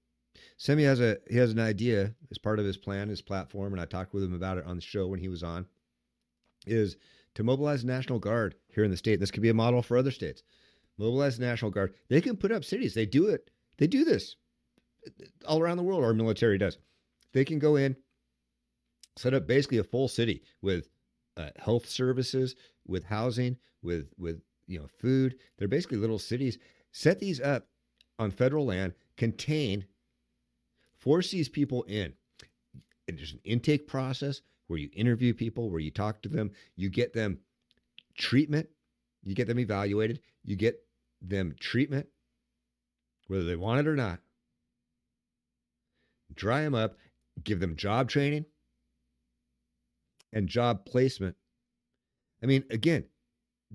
[0.56, 3.80] Semi has a he has an idea as part of his plan, his platform, and
[3.80, 5.66] I talked with him about it on the show when he was on,
[6.64, 6.96] is
[7.34, 9.20] to mobilize National Guard here in the state.
[9.20, 10.42] This could be a model for other states.
[10.98, 11.94] Mobilize National Guard.
[12.08, 12.94] They can put up cities.
[12.94, 13.50] They do it.
[13.78, 14.36] They do this
[15.46, 16.04] all around the world.
[16.04, 16.78] Our military does.
[17.32, 17.96] They can go in,
[19.16, 20.88] set up basically a full city with
[21.36, 22.54] uh, health services,
[22.86, 25.36] with housing, with with you know food.
[25.58, 26.58] They're basically little cities.
[26.92, 27.66] Set these up
[28.18, 28.94] on federal land.
[29.16, 29.84] Contain.
[30.96, 32.12] Force these people in.
[33.08, 36.88] And there's an intake process where you interview people, where you talk to them, you
[36.88, 37.38] get them
[38.16, 38.68] treatment,
[39.22, 40.80] you get them evaluated, you get
[41.20, 42.06] them treatment,
[43.28, 44.20] whether they want it or not.
[46.34, 46.96] Dry them up,
[47.42, 48.46] give them job training
[50.32, 51.36] and job placement.
[52.42, 53.04] I mean, again,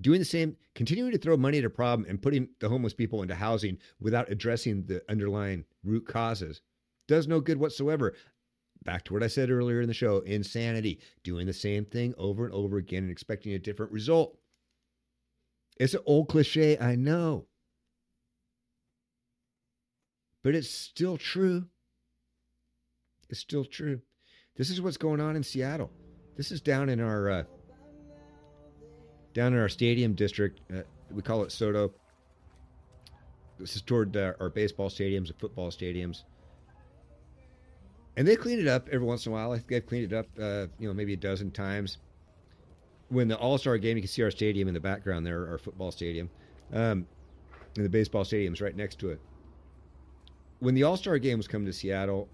[0.00, 3.22] doing the same, continuing to throw money at a problem and putting the homeless people
[3.22, 6.60] into housing without addressing the underlying root causes
[7.08, 8.14] does no good whatsoever.
[8.84, 12.44] Back to what I said earlier in the show insanity, doing the same thing over
[12.44, 14.38] and over again and expecting a different result.
[15.78, 17.46] It's an old cliche, I know.
[20.42, 21.66] But it's still true.
[23.28, 24.00] It's still true.
[24.56, 25.90] This is what's going on in Seattle.
[26.36, 27.42] This is down in our uh,
[29.34, 30.60] down in our stadium district.
[30.74, 31.92] Uh, we call it SoDo.
[33.58, 36.22] This is toward uh, our baseball stadiums and football stadiums.
[38.20, 39.52] And they clean it up every once in a while.
[39.52, 41.96] I think they've cleaned it up, uh, you know, maybe a dozen times.
[43.08, 45.56] When the All Star game, you can see our stadium in the background there, our
[45.56, 46.28] football stadium,
[46.74, 47.06] um,
[47.76, 49.22] and the baseball stadium's right next to it.
[50.58, 52.28] When the All Star game was coming to Seattle,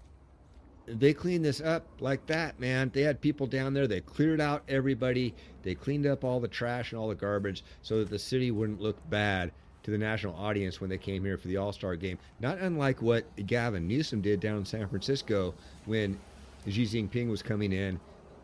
[0.87, 2.91] they cleaned this up like that, man.
[2.93, 3.87] They had people down there.
[3.87, 5.33] They cleared out everybody.
[5.63, 8.81] They cleaned up all the trash and all the garbage so that the city wouldn't
[8.81, 9.53] look bad
[9.87, 12.19] to the national audience when they came here for the All Star game.
[12.41, 15.53] Not unlike what Gavin Newsom did down in San Francisco
[15.85, 16.19] when
[16.67, 17.97] Xi Jinping was coming in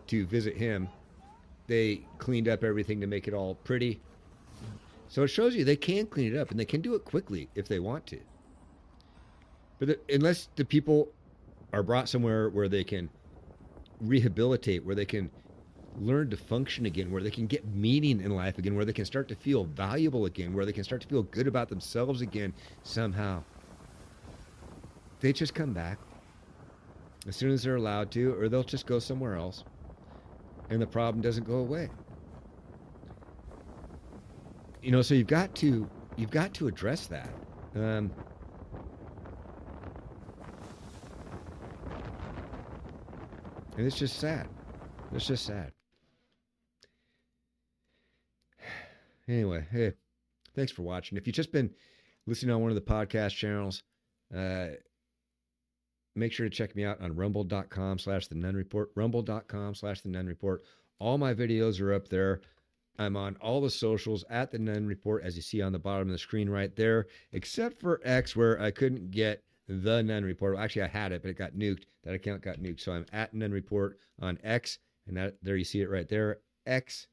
[0.07, 0.87] to visit him.
[1.67, 3.99] They cleaned up everything to make it all pretty.
[5.09, 7.49] So it shows you they can clean it up and they can do it quickly
[7.55, 8.21] if they want to.
[9.79, 11.09] But the, unless the people
[11.73, 13.09] are brought somewhere where they can
[13.99, 15.29] rehabilitate, where they can
[15.99, 19.05] learn to function again, where they can get meaning in life again, where they can
[19.05, 22.53] start to feel valuable again, where they can start to feel good about themselves again
[22.83, 23.43] somehow.
[25.19, 25.99] They just come back
[27.27, 29.63] as soon as they're allowed to, or they'll just go somewhere else
[30.69, 31.89] and the problem doesn't go away.
[34.81, 37.29] You know, so you've got to you've got to address that.
[37.75, 38.11] Um,
[43.77, 44.47] and it's just sad.
[45.13, 45.71] It's just sad.
[49.27, 49.93] Anyway, hey,
[50.55, 51.17] thanks for watching.
[51.17, 51.71] If you've just been
[52.27, 53.83] listening on one of the podcast channels,
[54.35, 54.67] uh,
[56.15, 58.91] make sure to check me out on rumble.com slash the Nunn Report.
[58.95, 60.63] Rumble.com slash the Nunn Report.
[60.99, 62.41] All my videos are up there.
[62.99, 66.09] I'm on all the socials at the Nunn Report, as you see on the bottom
[66.09, 70.53] of the screen right there, except for X, where I couldn't get the Nunn Report.
[70.53, 71.85] Well, actually, I had it, but it got nuked.
[72.03, 72.81] That account got nuked.
[72.81, 76.39] So I'm at Nunn Report on X, and that there you see it right there.
[76.67, 77.07] X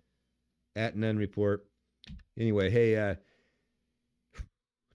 [0.77, 1.65] at Nunn Report.
[2.39, 3.15] Anyway, hey, uh,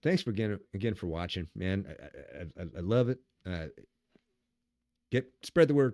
[0.01, 1.85] thanks for again again for watching, man.
[1.89, 3.19] I, I, I love it.
[3.45, 3.67] Uh,
[5.11, 5.93] get spread the word,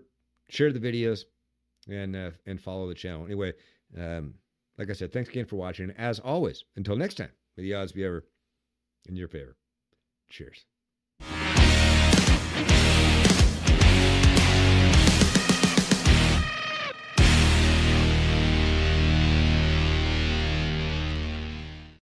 [0.49, 1.25] share the videos,
[1.89, 3.25] and uh, and follow the channel.
[3.25, 3.53] Anyway,
[3.97, 4.35] um,
[4.77, 5.91] like I said, thanks again for watching.
[5.97, 8.25] As always, until next time, may the odds be ever
[9.07, 9.55] in your favor.
[10.29, 10.65] Cheers.